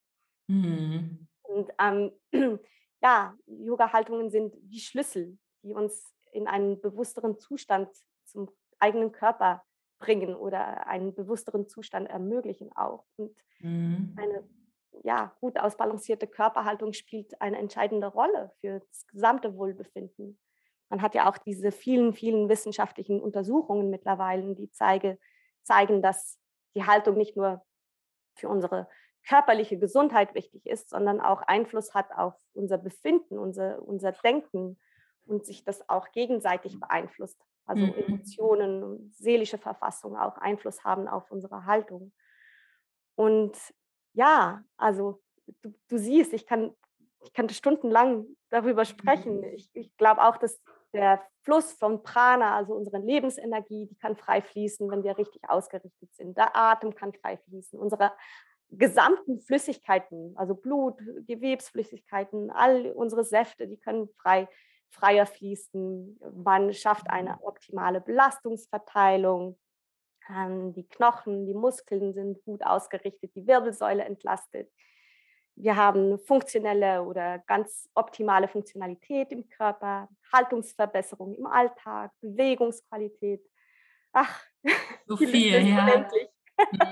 Mhm. 0.49 1.27
Und 1.43 1.71
ähm, 1.81 2.13
ja, 3.03 3.35
Yoga-Haltungen 3.47 4.31
sind 4.31 4.57
wie 4.63 4.81
Schlüssel, 4.81 5.39
die 5.63 5.75
uns 5.75 6.15
in 6.33 6.47
einen 6.47 6.81
bewussteren 6.81 7.39
Zustand 7.39 7.89
zum 8.25 8.49
eigenen 8.79 9.13
Körper 9.13 9.65
bringen 9.99 10.35
oder 10.35 10.87
einen 10.87 11.15
bewussteren 11.15 11.67
Zustand 11.67 12.09
ermöglichen 12.09 12.71
auch. 12.77 13.07
Und 13.17 13.37
Mhm. 13.61 14.15
eine 14.17 14.49
ja, 15.03 15.35
gut 15.41 15.59
ausbalancierte 15.59 16.27
Körperhaltung 16.27 16.93
spielt 16.93 17.41
eine 17.41 17.59
entscheidende 17.59 18.07
Rolle 18.07 18.53
für 18.61 18.81
das 18.81 19.07
gesamte 19.07 19.55
Wohlbefinden. 19.57 20.39
Man 20.91 21.03
hat 21.03 21.15
ja 21.15 21.31
auch 21.31 21.39
diese 21.39 21.73
vielen, 21.73 22.13
vielen 22.13 22.49
wissenschaftlichen 22.49 23.21
Untersuchungen 23.21 23.91
mittlerweile, 23.91 24.55
die 24.55 24.71
zeige, 24.71 25.19
zeigen, 25.63 26.03
dass 26.03 26.39
die 26.75 26.85
Haltung 26.85 27.17
nicht 27.17 27.37
nur 27.37 27.65
für 28.37 28.49
unsere 28.49 28.89
körperliche 29.27 29.79
Gesundheit 29.79 30.35
wichtig 30.35 30.67
ist, 30.67 30.91
sondern 30.91 31.21
auch 31.21 31.43
Einfluss 31.43 31.95
hat 31.95 32.11
auf 32.13 32.35
unser 32.53 32.79
Befinden, 32.79 33.39
unser, 33.39 33.83
unser 33.83 34.13
Denken 34.13 34.79
und 35.27 35.47
sich 35.47 35.65
das 35.65 35.89
auch 35.89 36.11
gegenseitig 36.13 36.79
beeinflusst. 36.81 37.41
Also 37.67 37.87
mhm. 37.87 37.95
Emotionen, 37.95 39.13
seelische 39.13 39.59
Verfassung 39.59 40.17
auch 40.17 40.39
Einfluss 40.39 40.83
haben 40.83 41.07
auf 41.07 41.31
unsere 41.31 41.67
Haltung. 41.67 42.13
Und 43.15 43.57
ja, 44.13 44.65
also 44.77 45.23
du, 45.63 45.73
du 45.89 45.99
siehst, 45.99 46.33
ich 46.33 46.47
kann, 46.47 46.75
ich 47.23 47.33
kann 47.33 47.49
stundenlang 47.49 48.27
darüber 48.49 48.85
sprechen. 48.85 49.45
Ich, 49.55 49.71
ich 49.75 49.97
glaube 49.97 50.23
auch, 50.25 50.37
dass 50.37 50.61
der 50.93 51.23
Fluss 51.43 51.73
von 51.73 52.03
Prana, 52.03 52.57
also 52.57 52.75
unsere 52.75 52.99
Lebensenergie, 52.99 53.87
die 53.87 53.97
kann 53.97 54.17
frei 54.17 54.43
fließen, 54.43 54.91
wenn 54.91 55.03
wir 55.03 55.17
richtig 55.17 55.43
ausgerichtet 55.49 56.15
sind. 56.15 56.37
Der 56.37 56.57
Atem 56.57 56.95
kann 56.95 57.13
frei 57.13 57.39
fließen. 57.39 57.79
Unsere 57.79 58.13
gesamten 58.71 59.41
Flüssigkeiten, 59.41 60.37
also 60.37 60.55
Blut, 60.55 60.99
Gewebsflüssigkeiten, 61.27 62.51
all 62.51 62.93
unsere 62.93 63.25
Säfte, 63.25 63.67
die 63.67 63.79
können 63.79 64.09
frei, 64.21 64.49
freier 64.91 65.27
fließen. 65.27 66.21
Man 66.45 66.73
schafft 66.73 67.09
eine 67.11 67.43
optimale 67.43 68.01
Belastungsverteilung. 68.01 69.59
Ähm, 70.29 70.73
die 70.73 70.87
Knochen, 70.89 71.47
die 71.47 71.55
Muskeln 71.55 72.13
sind 72.13 72.43
gut 72.45 72.65
ausgerichtet, 72.65 73.35
die 73.35 73.47
Wirbelsäule 73.47 74.05
entlastet. 74.05 74.71
Wir 75.63 75.77
haben 75.77 76.19
funktionelle 76.19 77.03
oder 77.03 77.39
ganz 77.41 77.89
optimale 77.95 78.49
Funktionalität 78.49 79.31
im 79.33 79.49
Körper, 79.49 80.09
Haltungsverbesserung 80.33 81.35
im 81.35 81.47
Alltag, 81.47 82.13
Bewegungsqualität. 82.21 83.43
Ach, 84.13 84.43
so 85.07 85.17
viel, 85.17 85.67
ja. 85.69 86.09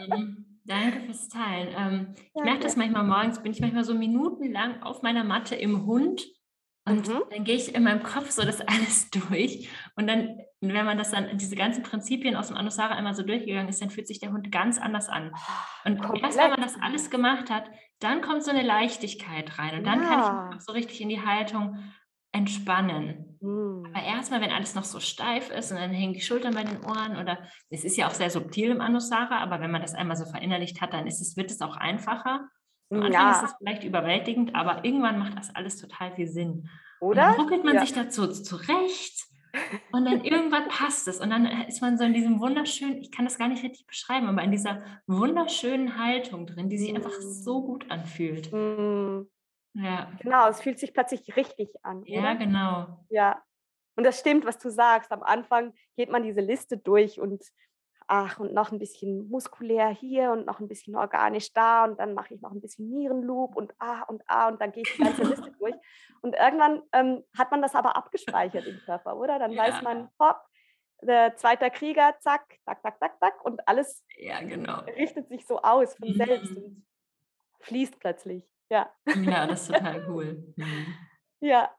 Mhm. 0.09 0.61
Danke 0.65 1.01
fürs 1.01 1.29
Teilen. 1.29 1.75
Ähm, 1.77 2.15
ich 2.35 2.43
merke 2.43 2.61
das 2.61 2.77
manchmal 2.77 3.05
morgens, 3.05 3.43
bin 3.43 3.53
ich 3.53 3.61
manchmal 3.61 3.85
so 3.85 3.95
minutenlang 3.95 4.83
auf 4.83 5.01
meiner 5.01 5.25
Matte 5.25 5.55
im 5.57 5.87
Hund 5.87 6.27
und 6.90 7.09
mhm. 7.09 7.22
dann 7.31 7.44
gehe 7.44 7.57
ich 7.57 7.74
in 7.74 7.83
meinem 7.83 8.03
Kopf 8.03 8.31
so 8.31 8.42
das 8.42 8.61
alles 8.66 9.11
durch. 9.11 9.68
Und 9.96 10.07
dann, 10.07 10.38
wenn 10.61 10.85
man 10.85 10.98
das 10.98 11.11
dann, 11.11 11.37
diese 11.38 11.57
ganzen 11.57 11.83
Prinzipien 11.83 12.37
aus 12.37 12.48
dem 12.48 12.57
Anusara 12.57 12.94
einmal 12.94 13.14
so 13.14 13.22
durchgegangen 13.22 13.68
ist, 13.68 13.81
dann 13.81 13.90
fühlt 13.90 14.09
sich 14.09 14.20
der 14.20 14.33
Hund 14.33 14.51
ganz 14.51 14.79
anders 14.79 15.09
an. 15.09 15.33
Und 15.85 16.01
Komplett. 16.01 16.24
erst 16.24 16.38
wenn 16.38 16.51
man 16.51 16.61
das 16.61 16.77
alles 16.81 17.11
gemacht 17.11 17.51
hat, 17.51 17.70
dann 18.01 18.22
kommt 18.22 18.44
so 18.44 18.51
eine 18.51 18.62
Leichtigkeit 18.62 19.59
rein. 19.59 19.79
Und 19.79 19.87
dann 19.87 20.03
ja. 20.03 20.09
kann 20.09 20.48
ich 20.48 20.55
mich 20.57 20.64
so 20.64 20.72
richtig 20.72 21.01
in 21.01 21.09
die 21.09 21.24
Haltung 21.24 21.79
entspannen. 22.33 23.38
Mhm. 23.40 23.87
Aber 23.92 24.05
erstmal, 24.05 24.40
wenn 24.40 24.51
alles 24.51 24.74
noch 24.74 24.85
so 24.85 25.01
steif 25.01 25.51
ist 25.51 25.70
und 25.70 25.79
dann 25.79 25.90
hängen 25.90 26.12
die 26.12 26.20
Schultern 26.20 26.55
bei 26.55 26.64
den 26.64 26.85
Ohren 26.85 27.16
oder 27.16 27.38
es 27.70 27.85
ist 27.85 27.96
ja 27.96 28.07
auch 28.07 28.14
sehr 28.14 28.31
subtil 28.31 28.70
im 28.70 28.81
Anusara, 28.81 29.38
aber 29.38 29.61
wenn 29.61 29.70
man 29.70 29.81
das 29.81 29.94
einmal 29.94 30.16
so 30.16 30.27
verinnerlicht 30.27 30.81
hat, 30.81 30.92
dann 30.92 31.07
ist 31.07 31.20
es, 31.20 31.37
wird 31.37 31.51
es 31.51 31.61
auch 31.61 31.77
einfacher. 31.77 32.48
Am 32.90 33.03
Anfang 33.03 33.12
ja. 33.12 33.31
ist 33.33 33.42
es 33.42 33.57
vielleicht 33.59 33.85
überwältigend, 33.85 34.55
aber 34.55 34.85
irgendwann 34.85 35.18
macht 35.18 35.37
das 35.37 35.55
alles 35.55 35.77
total 35.77 36.14
viel 36.14 36.27
Sinn. 36.27 36.68
Oder? 37.01 37.09
Und 37.09 37.16
dann 37.16 37.40
ruckelt 37.40 37.64
man 37.64 37.74
ja. 37.74 37.81
sich 37.83 37.92
dazu 37.92 38.27
zurecht 38.29 39.27
und 39.92 40.05
dann 40.05 40.24
irgendwann 40.24 40.68
passt 40.68 41.09
es 41.09 41.20
und 41.20 41.31
dann 41.31 41.46
ist 41.68 41.81
man 41.81 41.98
so 41.98 42.05
in 42.05 42.12
diesem 42.12 42.40
wunderschönen, 42.40 42.98
ich 42.98 43.11
kann 43.11 43.24
das 43.24 43.38
gar 43.38 43.48
nicht 43.48 43.62
richtig 43.62 43.87
beschreiben, 43.87 44.29
aber 44.29 44.42
in 44.42 44.51
dieser 44.51 44.83
wunderschönen 45.07 45.98
Haltung 45.98 46.46
drin, 46.46 46.68
die 46.68 46.79
sich 46.79 46.94
einfach 46.94 47.12
so 47.20 47.62
gut 47.62 47.90
anfühlt. 47.90 48.53
Mhm. 48.53 49.29
Ja. 49.74 50.11
Genau, 50.20 50.48
es 50.48 50.61
fühlt 50.61 50.79
sich 50.79 50.92
plötzlich 50.92 51.37
richtig 51.37 51.70
an. 51.83 52.03
Ja, 52.05 52.20
oder? 52.20 52.37
genau. 52.37 53.05
Ja. 53.11 53.42
Und 53.96 54.05
das 54.05 54.20
stimmt, 54.20 54.44
was 54.44 54.59
du 54.59 54.70
sagst. 54.70 55.12
Am 55.12 55.22
Anfang 55.22 55.72
geht 55.96 56.11
man 56.11 56.22
diese 56.22 56.40
Liste 56.40 56.79
durch 56.79 57.20
und 57.20 57.42
ach, 58.09 58.40
und 58.40 58.55
noch 58.55 58.73
ein 58.73 58.79
bisschen 58.79 59.29
muskulär 59.29 59.88
hier 59.88 60.33
und 60.33 60.47
noch 60.47 60.61
ein 60.61 60.66
bisschen 60.66 60.97
organisch 60.97 61.53
da 61.53 61.85
und 61.85 62.01
dann 62.01 62.14
mache 62.14 62.35
ich 62.35 62.40
noch 62.40 62.53
ein 62.53 62.61
bisschen 62.61 62.88
Nierenloop 62.88 63.55
und 63.55 63.75
ah 63.79 64.03
und 64.05 64.23
ah 64.27 64.49
und 64.49 64.61
dann 64.61 64.73
gehe 64.73 64.83
ich 64.83 64.97
die 64.97 65.03
ganze 65.03 65.23
Liste 65.25 65.53
durch. 65.59 65.75
Und 66.23 66.35
irgendwann 66.35 66.83
ähm, 66.92 67.23
hat 67.37 67.51
man 67.51 67.62
das 67.62 67.75
aber 67.75 67.97
abgespeichert 67.97 68.66
im 68.66 68.79
Körper, 68.79 69.16
oder? 69.16 69.38
Dann 69.38 69.53
ja. 69.53 69.62
weiß 69.62 69.83
man, 69.83 70.09
hopp, 70.18 70.40
der 71.03 71.37
zweite 71.37 71.71
Krieger, 71.71 72.16
zack, 72.21 72.59
zack, 72.64 72.83
zack, 72.83 72.99
zack, 72.99 73.18
zack 73.21 73.44
und 73.44 73.66
alles 73.68 74.05
ja, 74.16 74.40
genau. 74.40 74.81
richtet 74.97 75.29
sich 75.29 75.47
so 75.47 75.61
aus 75.61 75.94
von 75.94 76.09
mhm. 76.09 76.14
selbst 76.14 76.57
und 76.57 76.87
fließt 77.61 78.01
plötzlich. 78.01 78.51
Ja. 78.71 78.90
Ja, 79.23 79.47
das 79.47 79.62
ist 79.62 79.75
total 79.75 80.05
cool. 80.09 80.55
Mhm. 80.57 80.94
Ja. 81.40 81.71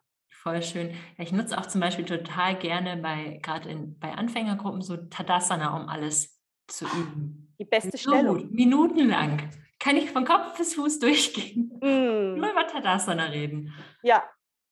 Voll 0.42 0.62
schön. 0.62 0.92
Ja, 1.18 1.24
ich 1.24 1.34
nutze 1.34 1.58
auch 1.58 1.66
zum 1.66 1.82
Beispiel 1.82 2.06
total 2.06 2.58
gerne 2.58 2.96
bei, 2.98 3.40
gerade 3.44 3.76
bei 4.00 4.14
Anfängergruppen, 4.14 4.82
so 4.82 4.96
Tadasana, 4.96 5.76
um 5.76 5.90
alles 5.90 6.42
zu 6.68 6.86
üben. 6.86 7.54
Die 7.60 7.66
beste 7.66 7.98
so 7.98 8.10
Stellung. 8.10 8.38
Gut, 8.38 8.52
minutenlang. 8.52 9.50
Kann 9.80 9.98
ich 9.98 10.12
von 10.12 10.24
Kopf 10.24 10.58
bis 10.58 10.76
Fuß 10.76 11.00
durchgehen. 11.00 11.78
Mm. 11.82 12.40
Nur 12.40 12.52
über 12.52 12.68
Tadasana 12.68 13.26
reden. 13.26 13.74
Ja. 14.02 14.24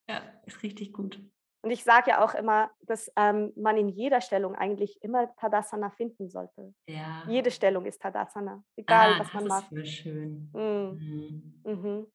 Ja, 0.09 0.21
ist 0.45 0.63
richtig 0.63 0.93
gut. 0.93 1.21
Und 1.63 1.71
ich 1.71 1.83
sage 1.83 2.11
ja 2.11 2.23
auch 2.23 2.33
immer, 2.33 2.71
dass 2.81 3.11
ähm, 3.17 3.51
man 3.57 3.75
in 3.75 3.89
jeder 3.89 4.21
Stellung 4.21 4.55
eigentlich 4.55 5.01
immer 5.01 5.35
Tadasana 5.35 5.89
finden 5.89 6.29
sollte. 6.29 6.73
Ja. 6.87 7.23
Jede 7.27 7.51
Stellung 7.51 7.85
ist 7.85 8.01
Tadasana, 8.01 8.63
egal 8.77 9.15
ah, 9.15 9.19
was 9.19 9.33
man 9.33 9.47
macht. 9.47 9.71
Das 9.71 9.79
ist 9.79 9.95
schön. 9.95 10.49
Mm. 10.53 10.93
Mhm. 10.93 11.61
Mhm. 11.65 12.07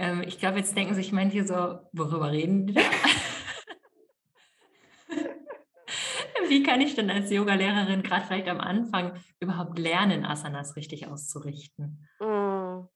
Ähm, 0.00 0.22
ich 0.26 0.38
glaube, 0.38 0.58
jetzt 0.58 0.76
denken 0.76 0.94
sich 0.94 1.12
manche 1.12 1.46
so, 1.46 1.78
worüber 1.92 2.32
reden 2.32 2.66
die 2.66 2.74
da? 2.74 2.80
Wie 6.48 6.62
kann 6.62 6.80
ich 6.80 6.94
denn 6.96 7.10
als 7.10 7.30
Yoga-Lehrerin 7.30 8.02
gerade 8.02 8.24
vielleicht 8.24 8.48
am 8.48 8.60
Anfang 8.60 9.20
überhaupt 9.38 9.78
lernen, 9.78 10.24
Asanas 10.24 10.74
richtig 10.74 11.06
auszurichten? 11.06 12.08
Mm. 12.18 12.88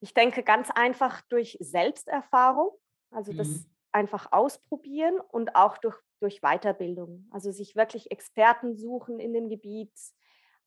Ich 0.00 0.14
denke 0.14 0.44
ganz 0.44 0.70
einfach 0.70 1.22
durch 1.22 1.56
Selbsterfahrung. 1.60 2.70
Also 3.10 3.32
das 3.32 3.48
mhm 3.48 3.64
einfach 3.92 4.32
ausprobieren 4.32 5.20
und 5.20 5.56
auch 5.56 5.78
durch, 5.78 5.96
durch 6.20 6.40
Weiterbildung. 6.40 7.26
Also 7.30 7.50
sich 7.50 7.76
wirklich 7.76 8.10
Experten 8.10 8.76
suchen 8.76 9.18
in 9.18 9.32
dem 9.32 9.48
Gebiet, 9.48 9.92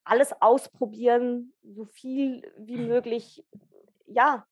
alles 0.04 0.34
ausprobieren, 0.42 1.54
so 1.62 1.86
viel 1.86 2.42
wie 2.58 2.78
mhm. 2.78 2.88
möglich, 2.88 3.46
ja, 4.06 4.48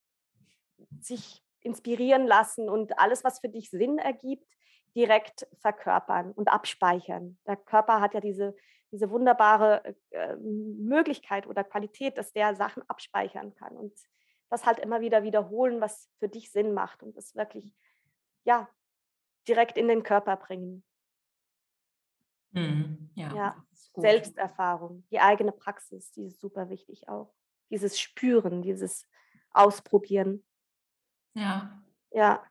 sich 0.99 1.43
inspirieren 1.61 2.25
lassen 2.25 2.69
und 2.69 2.97
alles, 2.99 3.23
was 3.23 3.39
für 3.39 3.49
dich 3.49 3.69
Sinn 3.69 3.97
ergibt, 3.97 4.47
direkt 4.95 5.47
verkörpern 5.59 6.31
und 6.31 6.47
abspeichern. 6.47 7.37
Der 7.45 7.57
Körper 7.57 8.01
hat 8.01 8.13
ja 8.13 8.21
diese, 8.21 8.55
diese 8.91 9.09
wunderbare 9.09 9.95
äh, 10.11 10.35
Möglichkeit 10.37 11.47
oder 11.47 11.63
Qualität, 11.63 12.17
dass 12.17 12.33
der 12.33 12.55
Sachen 12.55 12.83
abspeichern 12.87 13.53
kann 13.55 13.75
und 13.77 13.93
das 14.49 14.65
halt 14.65 14.79
immer 14.79 15.01
wieder 15.01 15.23
wiederholen, 15.23 15.79
was 15.79 16.09
für 16.17 16.27
dich 16.27 16.51
Sinn 16.51 16.73
macht 16.73 17.03
und 17.03 17.15
das 17.15 17.35
wirklich 17.35 17.75
ja, 18.45 18.67
direkt 19.47 19.77
in 19.77 19.87
den 19.87 20.03
Körper 20.03 20.37
bringen. 20.37 20.83
Mhm. 22.51 23.09
Ja, 23.15 23.35
ja. 23.35 23.65
Selbsterfahrung, 23.95 25.05
die 25.11 25.19
eigene 25.19 25.51
Praxis, 25.51 26.11
die 26.11 26.25
ist 26.25 26.39
super 26.39 26.69
wichtig 26.69 27.09
auch. 27.09 27.33
Dieses 27.69 27.99
Spüren, 27.99 28.61
dieses 28.61 29.07
Ausprobieren. 29.51 30.43
Ja. 31.39 31.71
Ja. 32.11 32.43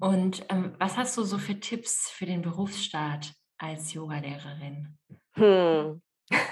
Und 0.00 0.44
ähm, 0.48 0.74
was 0.80 0.96
hast 0.96 1.16
du 1.16 1.22
so 1.22 1.38
für 1.38 1.60
Tipps 1.60 2.10
für 2.10 2.26
den 2.26 2.42
Berufsstart 2.42 3.32
als 3.56 3.92
Yogalehrerin? 3.92 4.98
Hm. 5.34 6.02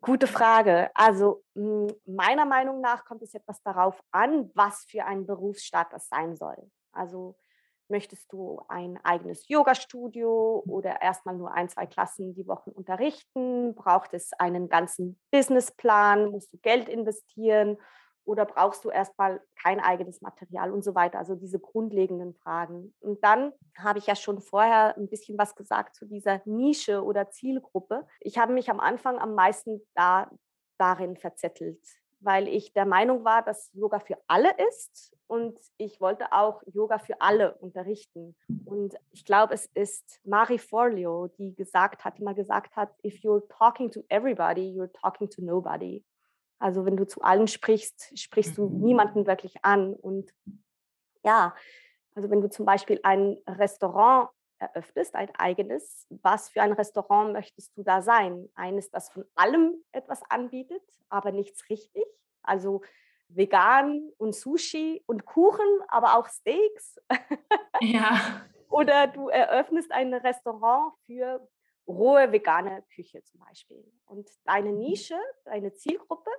Gute 0.00 0.26
Frage. 0.26 0.90
Also 0.94 1.44
hm, 1.54 1.92
meiner 2.06 2.46
Meinung 2.46 2.80
nach 2.80 3.04
kommt 3.04 3.20
es 3.22 3.34
etwas 3.34 3.60
darauf 3.62 4.02
an, 4.10 4.50
was 4.54 4.86
für 4.86 5.04
ein 5.04 5.26
Berufsstaat 5.26 5.92
das 5.92 6.08
sein 6.08 6.34
soll. 6.34 6.70
Also 6.92 7.36
möchtest 7.90 8.32
du 8.32 8.62
ein 8.68 8.98
eigenes 9.04 9.48
Yoga-Studio 9.48 10.62
oder 10.66 11.00
erstmal 11.02 11.36
nur 11.36 11.52
ein, 11.52 11.68
zwei 11.68 11.86
Klassen 11.86 12.34
die 12.34 12.46
Woche 12.46 12.70
unterrichten? 12.70 13.74
Braucht 13.74 14.14
es 14.14 14.32
einen 14.34 14.68
ganzen 14.68 15.18
Businessplan? 15.30 16.30
Musst 16.30 16.52
du 16.52 16.58
Geld 16.58 16.88
investieren? 16.88 17.78
oder 18.28 18.44
brauchst 18.44 18.84
du 18.84 18.90
erstmal 18.90 19.40
kein 19.60 19.80
eigenes 19.80 20.20
Material 20.20 20.70
und 20.70 20.84
so 20.84 20.94
weiter. 20.94 21.18
Also 21.18 21.34
diese 21.34 21.58
grundlegenden 21.58 22.34
Fragen. 22.34 22.94
Und 23.00 23.24
dann 23.24 23.54
habe 23.78 23.98
ich 23.98 24.06
ja 24.06 24.14
schon 24.14 24.40
vorher 24.40 24.94
ein 24.98 25.08
bisschen 25.08 25.38
was 25.38 25.56
gesagt 25.56 25.96
zu 25.96 26.04
dieser 26.04 26.42
Nische 26.44 27.02
oder 27.02 27.30
Zielgruppe. 27.30 28.06
Ich 28.20 28.36
habe 28.36 28.52
mich 28.52 28.70
am 28.70 28.80
Anfang 28.80 29.18
am 29.18 29.34
meisten 29.34 29.80
da, 29.94 30.30
darin 30.76 31.16
verzettelt, 31.16 31.80
weil 32.20 32.48
ich 32.48 32.72
der 32.72 32.86
Meinung 32.86 33.24
war, 33.24 33.42
dass 33.42 33.70
Yoga 33.72 34.00
für 34.00 34.18
alle 34.26 34.50
ist 34.68 35.16
und 35.26 35.58
ich 35.76 36.00
wollte 36.00 36.32
auch 36.32 36.62
Yoga 36.66 36.98
für 36.98 37.20
alle 37.20 37.54
unterrichten. 37.56 38.36
Und 38.64 38.96
ich 39.12 39.24
glaube, 39.24 39.54
es 39.54 39.66
ist 39.74 40.20
Marie 40.24 40.58
Forleo, 40.58 41.28
die 41.38 41.54
gesagt 41.54 42.04
hat, 42.04 42.18
die 42.18 42.22
mal 42.22 42.34
gesagt 42.34 42.76
hat, 42.76 42.92
if 43.04 43.14
you're 43.22 43.46
talking 43.48 43.90
to 43.90 44.02
everybody, 44.08 44.74
you're 44.76 44.92
talking 44.92 45.28
to 45.30 45.42
nobody. 45.42 46.04
Also 46.58 46.84
wenn 46.84 46.96
du 46.96 47.06
zu 47.06 47.20
allen 47.20 47.46
sprichst, 47.46 48.18
sprichst 48.18 48.58
du 48.58 48.68
mhm. 48.68 48.80
niemanden 48.80 49.26
wirklich 49.26 49.64
an. 49.64 49.94
Und 49.94 50.32
ja, 51.22 51.54
also 52.14 52.30
wenn 52.30 52.40
du 52.40 52.50
zum 52.50 52.66
Beispiel 52.66 52.98
ein 53.02 53.38
Restaurant 53.46 54.30
eröffnest, 54.58 55.14
ein 55.14 55.34
eigenes, 55.36 56.06
was 56.10 56.48
für 56.48 56.62
ein 56.62 56.72
Restaurant 56.72 57.32
möchtest 57.32 57.76
du 57.76 57.82
da 57.82 58.02
sein? 58.02 58.48
Eines, 58.54 58.90
das 58.90 59.10
von 59.10 59.24
allem 59.34 59.84
etwas 59.92 60.22
anbietet, 60.30 60.82
aber 61.08 61.32
nichts 61.32 61.68
richtig. 61.70 62.04
Also 62.42 62.82
vegan 63.28 64.10
und 64.16 64.34
Sushi 64.34 65.02
und 65.06 65.24
Kuchen, 65.24 65.82
aber 65.88 66.16
auch 66.16 66.28
Steaks. 66.28 67.00
Ja. 67.80 68.44
Oder 68.70 69.06
du 69.06 69.28
eröffnest 69.28 69.92
ein 69.92 70.12
Restaurant 70.12 70.94
für 71.06 71.48
rohe 71.86 72.32
vegane 72.32 72.82
Küche 72.92 73.22
zum 73.22 73.38
Beispiel. 73.38 73.84
Und 74.06 74.28
deine 74.44 74.72
mhm. 74.72 74.78
Nische, 74.78 75.18
deine 75.44 75.72
Zielgruppe, 75.72 76.30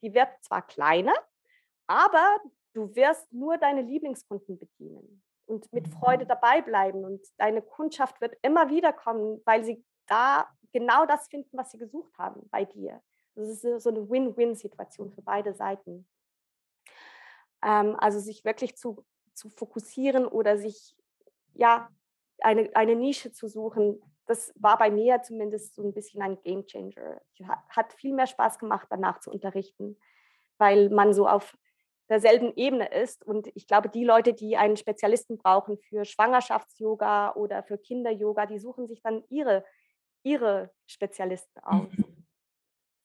die 0.00 0.14
wird 0.14 0.28
zwar 0.42 0.64
kleiner, 0.64 1.14
aber 1.88 2.38
du 2.74 2.94
wirst 2.94 3.32
nur 3.32 3.58
deine 3.58 3.82
Lieblingskunden 3.82 4.56
bedienen 4.56 5.24
und 5.46 5.72
mit 5.72 5.88
Freude 5.88 6.24
mhm. 6.24 6.28
dabei 6.28 6.62
bleiben. 6.62 7.04
Und 7.04 7.20
deine 7.38 7.62
Kundschaft 7.62 8.20
wird 8.20 8.36
immer 8.42 8.70
wieder 8.70 8.92
kommen, 8.92 9.40
weil 9.44 9.64
sie 9.64 9.84
da 10.06 10.48
genau 10.72 11.06
das 11.06 11.28
finden, 11.28 11.56
was 11.56 11.70
sie 11.70 11.78
gesucht 11.78 12.16
haben 12.18 12.48
bei 12.50 12.64
dir. 12.64 13.00
Das 13.34 13.48
ist 13.48 13.82
so 13.82 13.90
eine 13.90 14.08
Win-Win-Situation 14.08 15.10
für 15.10 15.22
beide 15.22 15.54
Seiten. 15.54 16.08
Ähm, 17.62 17.96
also 17.98 18.20
sich 18.20 18.44
wirklich 18.44 18.76
zu, 18.76 19.04
zu 19.32 19.48
fokussieren 19.48 20.26
oder 20.26 20.56
sich 20.56 20.96
ja 21.54 21.88
eine, 22.40 22.70
eine 22.74 22.96
Nische 22.96 23.32
zu 23.32 23.48
suchen, 23.48 24.00
das 24.26 24.52
war 24.56 24.78
bei 24.78 24.90
mir 24.90 25.22
zumindest 25.22 25.74
so 25.74 25.82
ein 25.82 25.92
bisschen 25.92 26.22
ein 26.22 26.40
Game 26.42 26.66
Changer. 26.66 27.20
Hat 27.68 27.92
viel 27.92 28.14
mehr 28.14 28.26
Spaß 28.26 28.58
gemacht, 28.58 28.86
danach 28.90 29.20
zu 29.20 29.30
unterrichten, 29.30 29.98
weil 30.56 30.88
man 30.88 31.12
so 31.12 31.28
auf 31.28 31.56
derselben 32.08 32.52
Ebene 32.56 32.88
ist. 32.92 33.24
Und 33.24 33.48
ich 33.54 33.66
glaube, 33.66 33.88
die 33.88 34.04
Leute, 34.04 34.34
die 34.34 34.56
einen 34.56 34.76
Spezialisten 34.76 35.38
brauchen 35.38 35.78
für 35.78 36.04
Schwangerschafts-Yoga 36.04 37.34
oder 37.34 37.62
für 37.62 37.78
Kinder-Yoga, 37.78 38.46
die 38.46 38.58
suchen 38.58 38.86
sich 38.86 39.02
dann 39.02 39.24
ihre, 39.30 39.64
ihre 40.22 40.70
Spezialisten 40.86 41.62
aus. 41.62 41.88
Mhm. 41.90 42.26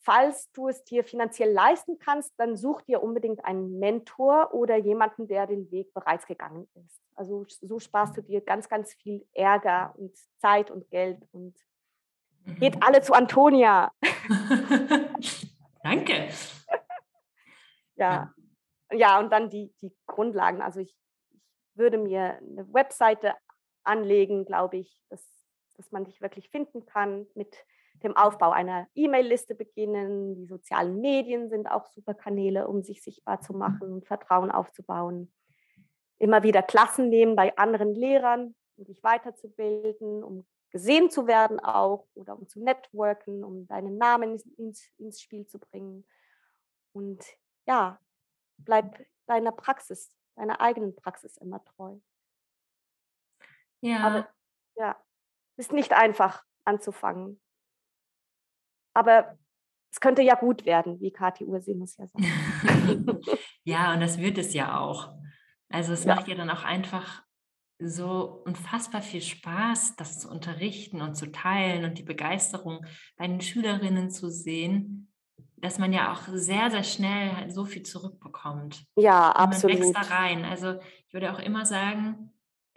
Falls 0.01 0.51
du 0.53 0.69
es 0.69 0.83
dir 0.85 1.03
finanziell 1.03 1.51
leisten 1.51 1.99
kannst, 1.99 2.33
dann 2.37 2.55
such 2.55 2.81
dir 2.83 3.03
unbedingt 3.03 3.43
einen 3.45 3.79
Mentor 3.79 4.53
oder 4.53 4.77
jemanden, 4.77 5.27
der 5.27 5.45
den 5.45 5.69
Weg 5.71 5.93
bereits 5.93 6.25
gegangen 6.25 6.67
ist. 6.75 7.01
Also 7.15 7.45
so 7.61 7.79
sparst 7.79 8.15
du 8.17 8.21
dir 8.21 8.41
ganz, 8.41 8.69
ganz 8.69 8.93
viel 8.93 9.25
Ärger 9.33 9.93
und 9.97 10.15
Zeit 10.37 10.71
und 10.71 10.89
Geld 10.89 11.27
und 11.31 11.53
geht 12.59 12.75
mhm. 12.75 12.81
alle 12.81 13.01
zu 13.01 13.13
Antonia. 13.13 13.91
Danke. 15.83 16.29
ja. 17.95 18.33
Ja, 18.91 19.19
und 19.19 19.31
dann 19.31 19.49
die, 19.49 19.73
die 19.81 19.95
Grundlagen. 20.07 20.61
Also 20.61 20.79
ich, 20.79 20.95
ich 21.31 21.41
würde 21.75 21.97
mir 21.97 22.37
eine 22.37 22.71
Webseite 22.73 23.35
anlegen, 23.83 24.45
glaube 24.45 24.77
ich, 24.77 25.01
dass, 25.09 25.23
dass 25.77 25.91
man 25.91 26.05
dich 26.05 26.21
wirklich 26.21 26.49
finden 26.49 26.85
kann 26.85 27.27
mit 27.35 27.55
dem 28.03 28.15
Aufbau 28.15 28.51
einer 28.51 28.87
E-Mail-Liste 28.95 29.55
beginnen. 29.55 30.35
Die 30.35 30.45
sozialen 30.45 30.99
Medien 31.01 31.49
sind 31.49 31.67
auch 31.69 31.85
super 31.87 32.13
Kanäle, 32.13 32.67
um 32.67 32.81
sich 32.81 33.03
sichtbar 33.03 33.41
zu 33.41 33.53
machen 33.53 33.91
und 33.93 34.07
Vertrauen 34.07 34.51
aufzubauen. 34.51 35.31
Immer 36.17 36.43
wieder 36.43 36.61
Klassen 36.61 37.09
nehmen 37.09 37.35
bei 37.35 37.57
anderen 37.57 37.93
Lehrern, 37.93 38.55
um 38.77 38.85
dich 38.85 39.03
weiterzubilden, 39.03 40.23
um 40.23 40.45
gesehen 40.71 41.09
zu 41.09 41.27
werden 41.27 41.59
auch 41.59 42.07
oder 42.13 42.37
um 42.37 42.47
zu 42.47 42.61
networken, 42.61 43.43
um 43.43 43.67
deinen 43.67 43.97
Namen 43.97 44.39
ins, 44.57 44.85
ins 44.97 45.21
Spiel 45.21 45.47
zu 45.47 45.59
bringen. 45.59 46.05
Und 46.93 47.23
ja, 47.65 47.99
bleib 48.65 49.05
deiner 49.25 49.51
Praxis, 49.51 50.15
deiner 50.35 50.61
eigenen 50.61 50.95
Praxis 50.95 51.37
immer 51.37 51.63
treu. 51.63 51.97
Ja. 53.81 53.99
Aber 53.99 54.29
ja, 54.75 55.01
ist 55.57 55.71
nicht 55.71 55.93
einfach 55.93 56.43
anzufangen. 56.65 57.39
Aber 58.93 59.37
es 59.91 59.99
könnte 59.99 60.21
ja 60.21 60.35
gut 60.35 60.65
werden, 60.65 60.99
wie 60.99 61.11
Kathi 61.11 61.45
Ursinus 61.45 61.97
ja 61.97 62.07
sagt. 62.07 62.23
ja, 63.63 63.93
und 63.93 64.01
das 64.01 64.17
wird 64.19 64.37
es 64.37 64.53
ja 64.53 64.79
auch. 64.79 65.13
Also 65.69 65.93
es 65.93 66.03
ja. 66.03 66.15
macht 66.15 66.27
ja 66.27 66.35
dann 66.35 66.49
auch 66.49 66.63
einfach 66.63 67.23
so 67.79 68.43
unfassbar 68.45 69.01
viel 69.01 69.21
Spaß, 69.21 69.95
das 69.95 70.19
zu 70.19 70.29
unterrichten 70.29 71.01
und 71.01 71.15
zu 71.15 71.31
teilen 71.31 71.85
und 71.85 71.97
die 71.97 72.03
Begeisterung 72.03 72.85
bei 73.15 73.25
den 73.25 73.39
Schülerinnen 73.39 74.11
zu 74.11 74.29
sehen, 74.29 75.08
dass 75.61 75.77
man 75.77 75.93
ja 75.93 76.11
auch 76.13 76.21
sehr, 76.31 76.71
sehr 76.71 76.83
schnell 76.83 77.35
halt 77.35 77.53
so 77.53 77.65
viel 77.65 77.83
zurückbekommt. 77.83 78.85
Ja, 78.95 79.31
absolut. 79.31 79.79
Man 79.79 79.89
wächst 79.89 80.11
da 80.11 80.15
rein. 80.15 80.45
Also 80.45 80.79
ich 81.07 81.13
würde 81.13 81.33
auch 81.33 81.39
immer 81.39 81.65
sagen, 81.65 82.31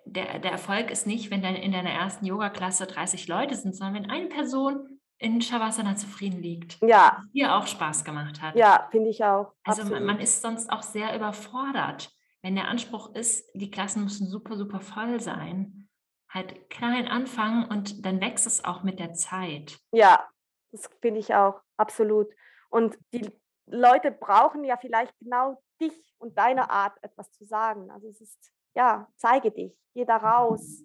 der, 0.05 0.39
der 0.39 0.53
Erfolg 0.53 0.91
ist 0.91 1.07
nicht, 1.07 1.31
wenn 1.31 1.43
dann 1.43 1.55
in 1.55 1.73
deiner 1.73 1.91
ersten 1.91 2.27
Yoga-Klasse 2.27 2.87
30 2.87 3.29
Leute 3.29 3.55
sind, 3.55 3.77
sondern 3.77 4.03
wenn 4.03 4.11
eine 4.11 4.29
Person 4.29 5.01
in 5.19 5.41
Shavasana 5.41 5.95
zufrieden 5.95 6.43
liegt. 6.43 6.79
Ja. 6.83 7.23
Dir 7.33 7.55
auch 7.55 7.67
Spaß 7.67 8.05
gemacht 8.05 8.43
hat. 8.43 8.57
Ja, 8.57 8.89
finde 8.91 9.11
ich 9.11 9.25
auch. 9.25 9.53
Also 9.63 9.85
man, 9.85 10.05
man, 10.05 10.19
ist 10.19 10.43
sonst 10.43 10.71
auch 10.73 10.83
sehr 10.83 11.15
überfordert. 11.15 12.11
Wenn 12.43 12.57
der 12.57 12.67
Anspruch 12.67 13.15
ist, 13.15 13.49
die 13.55 13.71
Klassen 13.71 14.03
müssen 14.03 14.27
super, 14.27 14.57
super 14.57 14.81
voll 14.81 15.21
sein, 15.21 15.89
halt 16.29 16.69
klein 16.71 17.07
anfangen 17.07 17.65
und 17.67 18.05
dann 18.05 18.21
wächst 18.21 18.49
es 18.49 18.65
auch 18.65 18.83
mit 18.83 18.99
der 18.99 19.13
Zeit. 19.15 19.79
Ja, 19.93 20.27
das 20.73 20.91
finde 21.01 21.21
ich 21.21 21.35
auch, 21.35 21.61
absolut. 21.77 22.29
Und 22.73 22.99
die 23.13 23.31
Leute 23.67 24.11
brauchen 24.11 24.65
ja 24.65 24.79
vielleicht 24.79 25.15
genau 25.19 25.63
dich 25.79 26.15
und 26.19 26.39
deine 26.39 26.71
Art, 26.71 26.97
etwas 27.03 27.31
zu 27.33 27.45
sagen. 27.45 27.91
Also 27.91 28.09
es 28.09 28.23
ist, 28.23 28.51
ja, 28.75 29.09
zeige 29.17 29.51
dich, 29.51 29.79
geh 29.93 30.07
da 30.07 30.17
raus, 30.17 30.83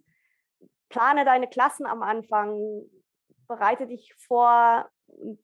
plane 0.90 1.24
deine 1.24 1.48
Klassen 1.48 1.86
am 1.86 2.04
Anfang, 2.04 2.84
bereite 3.48 3.88
dich 3.88 4.14
vor. 4.16 4.90
Und 5.06 5.40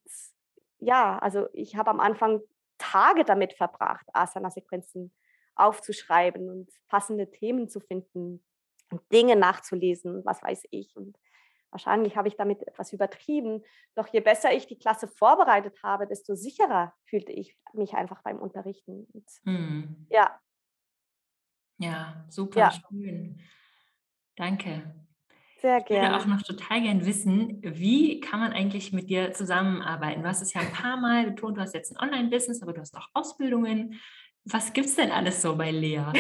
ja, 0.80 1.18
also 1.20 1.48
ich 1.54 1.78
habe 1.78 1.92
am 1.92 2.02
Anfang 2.02 2.42
Tage 2.78 3.24
damit 3.24 3.54
verbracht, 3.54 4.06
Asana-Sequenzen 4.12 5.14
aufzuschreiben 5.56 6.50
und 6.50 6.70
passende 6.90 7.32
Themen 7.32 7.70
zu 7.70 7.80
finden 7.80 8.44
Dinge 9.14 9.38
nachzulesen, 9.38 10.26
was 10.26 10.44
weiß 10.44 10.64
ich. 10.72 10.98
Und 10.98 11.18
Wahrscheinlich 11.74 12.16
habe 12.16 12.28
ich 12.28 12.36
damit 12.36 12.66
etwas 12.68 12.94
übertrieben. 12.94 13.64
Doch 13.96 14.08
je 14.08 14.20
besser 14.20 14.54
ich 14.54 14.68
die 14.68 14.78
Klasse 14.78 15.08
vorbereitet 15.08 15.82
habe, 15.82 16.06
desto 16.06 16.36
sicherer 16.36 16.94
fühlte 17.06 17.32
ich 17.32 17.58
mich 17.74 17.96
einfach 17.96 18.22
beim 18.22 18.38
Unterrichten. 18.38 19.08
Und, 19.12 19.28
hm. 19.44 20.06
Ja. 20.12 20.40
Ja, 21.80 22.26
super 22.30 22.60
ja. 22.60 22.72
schön. 22.72 23.42
Danke. 24.36 24.94
Sehr 25.58 25.82
gerne. 25.82 26.06
Ich 26.06 26.12
würde 26.12 26.22
auch 26.22 26.28
noch 26.28 26.44
total 26.44 26.82
gern 26.82 27.08
wissen, 27.08 27.60
wie 27.64 28.20
kann 28.20 28.40
man 28.40 28.54
eigentlich 28.54 28.94
mit 28.94 29.10
dir 29.10 29.34
zusammenarbeiten? 29.34 30.22
Du 30.22 30.28
hast 30.28 30.44
es 30.44 30.54
ja 30.54 30.62
ein 30.62 30.72
paar 30.72 30.98
Mal 30.98 31.32
betont, 31.32 31.58
du 31.58 31.62
hast 31.62 31.74
jetzt 31.74 31.92
ein 31.92 32.08
Online-Business, 32.08 32.62
aber 32.62 32.74
du 32.74 32.82
hast 32.82 32.96
auch 32.96 33.08
Ausbildungen. 33.16 34.00
Was 34.46 34.74
gibt 34.74 34.88
es 34.88 34.96
denn 34.96 35.10
alles 35.10 35.42
so 35.42 35.56
bei 35.56 35.72
Lea? 35.72 36.06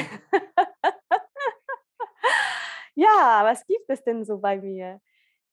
ja, 2.95 3.41
was 3.43 3.67
gibt 3.67 3.87
es 3.89 4.03
denn 4.03 4.25
so 4.25 4.39
bei 4.39 4.59
mir? 4.59 4.99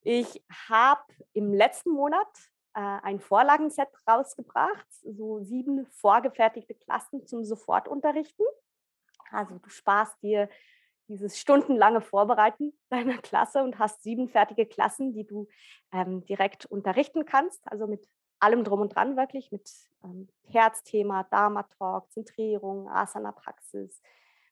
Ich 0.02 0.42
habe 0.68 1.02
im 1.32 1.52
letzten 1.52 1.90
Monat 1.90 2.28
äh, 2.74 2.80
ein 2.80 3.20
Vorlagenset 3.20 3.88
rausgebracht, 4.08 4.86
so 5.02 5.40
sieben 5.40 5.86
vorgefertigte 5.86 6.74
Klassen 6.74 7.26
zum 7.26 7.44
Sofortunterrichten. 7.44 8.44
Also 9.30 9.58
du 9.58 9.68
sparst 9.68 10.22
dir 10.22 10.48
dieses 11.08 11.38
stundenlange 11.38 12.00
Vorbereiten 12.00 12.72
deiner 12.88 13.18
Klasse 13.18 13.62
und 13.62 13.78
hast 13.78 14.02
sieben 14.02 14.28
fertige 14.28 14.66
Klassen, 14.66 15.12
die 15.12 15.26
du 15.26 15.48
ähm, 15.92 16.24
direkt 16.24 16.66
unterrichten 16.66 17.26
kannst. 17.26 17.60
Also 17.70 17.86
mit 17.86 18.08
allem 18.38 18.64
drum 18.64 18.80
und 18.80 18.94
dran 18.94 19.16
wirklich, 19.16 19.52
mit 19.52 19.70
ähm, 20.02 20.28
Herzthema, 20.46 21.24
Dharma-Talk, 21.24 22.10
Zentrierung, 22.10 22.88
Asana-Praxis, 22.88 24.00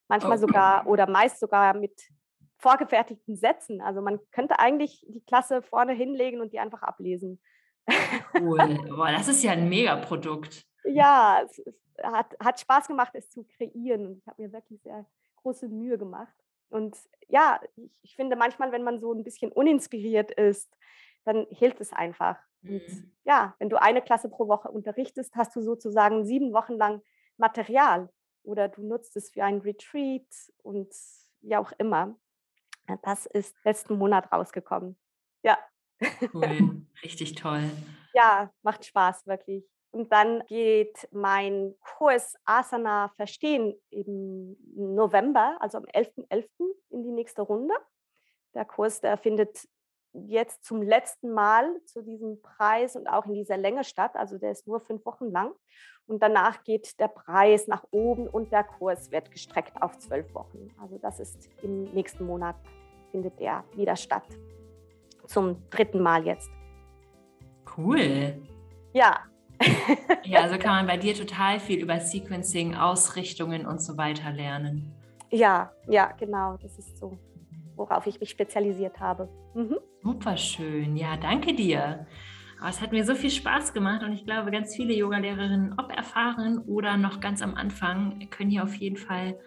manchmal 0.09 0.37
oh. 0.37 0.41
sogar 0.41 0.87
oder 0.87 1.09
meist 1.09 1.41
sogar 1.41 1.75
mit 1.75 2.11
vorgefertigten 2.59 3.37
Sätzen. 3.37 3.81
Also 3.81 4.03
man 4.03 4.21
könnte 4.33 4.59
eigentlich 4.59 5.07
die 5.09 5.23
Klasse 5.23 5.63
vorne 5.63 5.93
hinlegen 5.93 6.41
und 6.41 6.53
die 6.53 6.59
einfach 6.59 6.83
ablesen. 6.83 7.41
Cool. 8.39 8.59
Boah, 8.89 9.13
das 9.13 9.29
ist 9.29 9.43
ja 9.43 9.53
ein 9.53 9.69
Megaprodukt. 9.69 10.67
Ja, 10.85 11.43
es, 11.45 11.59
es 11.59 11.75
hat, 12.03 12.37
hat 12.41 12.61
Spaß 12.61 12.89
gemacht, 12.89 13.13
es 13.15 13.31
zu 13.31 13.45
kreieren. 13.45 14.07
Und 14.07 14.19
ich 14.19 14.27
habe 14.27 14.43
mir 14.43 14.53
wirklich 14.53 14.83
sehr 14.83 15.07
große 15.43 15.69
Mühe 15.69 15.99
gemacht. 15.99 16.35
Und 16.69 16.97
ja, 17.29 17.61
ich, 17.77 17.91
ich, 18.03 18.17
finde 18.17 18.37
manchmal, 18.37 18.73
wenn 18.73 18.83
man 18.83 19.01
so 19.01 19.13
ein 19.13 19.25
bisschen 19.25 19.53
uninspiriert 19.53 20.31
ist, 20.33 20.77
dann 21.25 21.47
hilft 21.51 21.81
es 21.81 21.93
einfach. 21.93 22.39
Mhm. 22.63 22.75
Und 22.75 23.13
ja, 23.25 23.55
wenn 23.59 23.71
du 23.71 23.81
eine 23.81 24.03
Klasse 24.03 24.29
pro 24.29 24.49
Woche 24.49 24.69
unterrichtest, 24.71 25.35
hast 25.37 25.55
du 25.57 25.63
sozusagen 25.63 26.27
sieben 26.27 26.53
Wochen 26.53 26.75
lang 26.75 27.03
Material 27.37 28.11
oder 28.43 28.69
du 28.69 28.83
nutzt 28.83 29.17
es 29.17 29.31
für 29.31 29.45
einen 29.45 29.61
Retreat 29.61 30.27
und 30.63 30.93
wie 31.41 31.57
auch 31.57 31.73
immer. 31.79 32.19
Das 33.03 33.27
ist 33.27 33.57
letzten 33.65 33.99
Monat 33.99 34.33
rausgekommen. 34.33 34.97
Ja. 35.43 35.59
Cool, 36.33 36.87
richtig 37.03 37.35
toll. 37.35 37.71
Ja, 38.15 38.51
macht 38.63 38.85
Spaß, 38.85 39.27
wirklich. 39.27 39.65
Und 39.91 40.13
dann 40.13 40.45
geht 40.47 41.09
mein 41.13 41.75
Kurs 41.81 42.37
Asana 42.45 43.09
Verstehen 43.17 43.75
im 43.91 44.57
November, 44.75 45.57
also 45.61 45.79
am 45.79 45.85
11.11. 45.85 46.29
.11. 46.29 46.49
in 46.91 47.03
die 47.05 47.13
nächste 47.13 47.43
Runde. 47.43 47.75
Der 48.55 48.65
Kurs, 48.65 49.01
der 49.01 49.17
findet 49.17 49.67
jetzt 50.13 50.65
zum 50.65 50.83
letzten 50.83 51.31
Mal 51.31 51.83
zu 51.85 52.03
diesem 52.03 52.41
Preis 52.43 52.97
und 52.97 53.07
auch 53.07 53.27
in 53.27 53.35
dieser 53.35 53.57
Länge 53.57 53.85
statt. 53.85 54.13
Also 54.15 54.39
der 54.39 54.53
ist 54.53 54.67
nur 54.67 54.81
fünf 54.81 55.05
Wochen 55.07 55.31
lang. 55.31 55.55
Und 56.07 56.23
danach 56.23 56.65
geht 56.65 56.99
der 57.01 57.09
Preis 57.09 57.67
nach 57.67 57.85
oben 57.91 58.29
und 58.29 58.51
der 58.51 58.65
Kurs 58.65 59.11
wird 59.11 59.31
gestreckt 59.31 59.81
auf 59.83 59.99
zwölf 59.99 60.33
Wochen. 60.35 60.75
Also 60.81 60.99
das 60.99 61.21
ist 61.21 61.49
im 61.63 61.85
nächsten 61.93 62.25
Monat 62.25 62.57
findet 63.11 63.39
der 63.41 63.65
wieder 63.75 63.97
statt. 63.97 64.25
Zum 65.27 65.69
dritten 65.71 66.01
Mal 66.01 66.27
jetzt. 66.27 66.51
Cool. 67.77 68.41
Ja. 68.93 69.21
ja, 70.25 70.41
also 70.41 70.59
kann 70.59 70.77
man 70.77 70.87
bei 70.87 70.97
dir 70.97 71.15
total 71.15 71.61
viel 71.61 71.81
über 71.81 72.01
Sequencing, 72.01 72.75
Ausrichtungen 72.75 73.67
und 73.67 73.83
so 73.83 73.97
weiter 73.97 74.33
lernen. 74.33 74.95
Ja, 75.31 75.73
ja, 75.89 76.13
genau. 76.13 76.57
Das 76.57 76.79
ist 76.79 76.97
so 76.99 77.19
worauf 77.79 78.07
ich 78.07 78.21
mich 78.21 78.31
spezialisiert 78.31 79.01
habe. 79.01 79.29
Mhm. 79.55 79.79
Super 80.03 80.37
schön. 80.37 80.97
Ja, 80.97 81.17
danke 81.17 81.55
dir. 81.55 82.07
es 82.69 82.81
hat 82.83 82.93
mir 82.93 83.05
so 83.05 83.15
viel 83.15 83.31
Spaß 83.31 83.73
gemacht 83.73 84.03
und 84.03 84.13
ich 84.13 84.27
glaube, 84.27 84.51
ganz 84.51 84.75
viele 84.75 84.93
Yogalehrerinnen, 84.93 85.77
ob 85.79 85.97
erfahren 85.97 86.59
oder 86.67 86.97
noch 86.97 87.21
ganz 87.21 87.41
am 87.41 87.55
Anfang, 87.55 88.29
können 88.31 88.51
hier 88.51 88.65
auf 88.65 88.75
jeden 88.75 88.97
Fall 88.97 89.39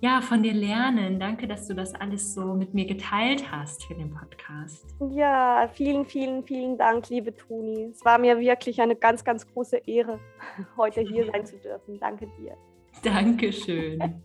ja, 0.00 0.20
von 0.20 0.42
dir 0.42 0.52
lernen. 0.52 1.18
Danke, 1.18 1.46
dass 1.46 1.66
du 1.66 1.74
das 1.74 1.94
alles 1.94 2.34
so 2.34 2.54
mit 2.54 2.74
mir 2.74 2.86
geteilt 2.86 3.50
hast 3.50 3.84
für 3.84 3.94
den 3.94 4.10
Podcast. 4.10 4.94
Ja, 5.10 5.68
vielen, 5.72 6.04
vielen, 6.04 6.44
vielen 6.44 6.76
Dank, 6.76 7.08
liebe 7.08 7.34
Toni. 7.34 7.90
Es 7.92 8.04
war 8.04 8.18
mir 8.18 8.38
wirklich 8.38 8.80
eine 8.80 8.96
ganz, 8.96 9.24
ganz 9.24 9.46
große 9.46 9.78
Ehre, 9.86 10.20
heute 10.76 11.00
hier 11.00 11.26
sein 11.32 11.46
zu 11.46 11.56
dürfen. 11.58 11.98
Danke 11.98 12.28
dir. 12.38 12.56
Dankeschön. 13.02 13.98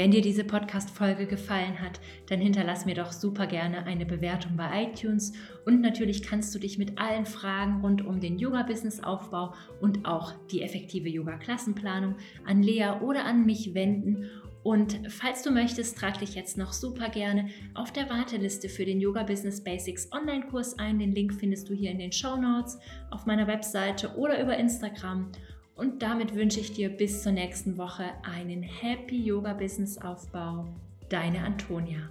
Wenn 0.00 0.12
dir 0.12 0.22
diese 0.22 0.44
Podcast-Folge 0.44 1.26
gefallen 1.26 1.78
hat, 1.78 2.00
dann 2.30 2.40
hinterlass 2.40 2.86
mir 2.86 2.94
doch 2.94 3.12
super 3.12 3.46
gerne 3.46 3.84
eine 3.84 4.06
Bewertung 4.06 4.56
bei 4.56 4.84
iTunes 4.84 5.34
und 5.66 5.82
natürlich 5.82 6.22
kannst 6.22 6.54
du 6.54 6.58
dich 6.58 6.78
mit 6.78 6.98
allen 6.98 7.26
Fragen 7.26 7.82
rund 7.82 8.06
um 8.06 8.18
den 8.18 8.38
Yoga-Business-Aufbau 8.38 9.52
und 9.82 10.06
auch 10.06 10.32
die 10.50 10.62
effektive 10.62 11.10
Yoga-Klassenplanung 11.10 12.14
an 12.46 12.62
Lea 12.62 12.92
oder 13.02 13.26
an 13.26 13.44
mich 13.44 13.74
wenden. 13.74 14.30
Und 14.62 14.98
falls 15.08 15.42
du 15.42 15.50
möchtest, 15.50 15.98
trag 15.98 16.18
dich 16.18 16.34
jetzt 16.34 16.56
noch 16.56 16.72
super 16.72 17.10
gerne 17.10 17.50
auf 17.74 17.92
der 17.92 18.08
Warteliste 18.08 18.70
für 18.70 18.86
den 18.86 19.02
Yoga 19.02 19.24
Business 19.24 19.62
Basics 19.62 20.10
Online-Kurs 20.12 20.78
ein. 20.78 20.98
Den 20.98 21.14
Link 21.14 21.34
findest 21.34 21.68
du 21.68 21.74
hier 21.74 21.90
in 21.90 21.98
den 21.98 22.12
Show 22.12 22.36
Notes 22.36 22.78
auf 23.10 23.26
meiner 23.26 23.46
Webseite 23.46 24.16
oder 24.16 24.42
über 24.42 24.56
Instagram. 24.56 25.30
Und 25.80 26.02
damit 26.02 26.34
wünsche 26.34 26.60
ich 26.60 26.74
dir 26.74 26.90
bis 26.90 27.22
zur 27.22 27.32
nächsten 27.32 27.78
Woche 27.78 28.04
einen 28.22 28.62
Happy 28.62 29.16
Yoga 29.16 29.54
Business 29.54 29.96
Aufbau. 29.96 30.68
Deine 31.08 31.42
Antonia. 31.42 32.10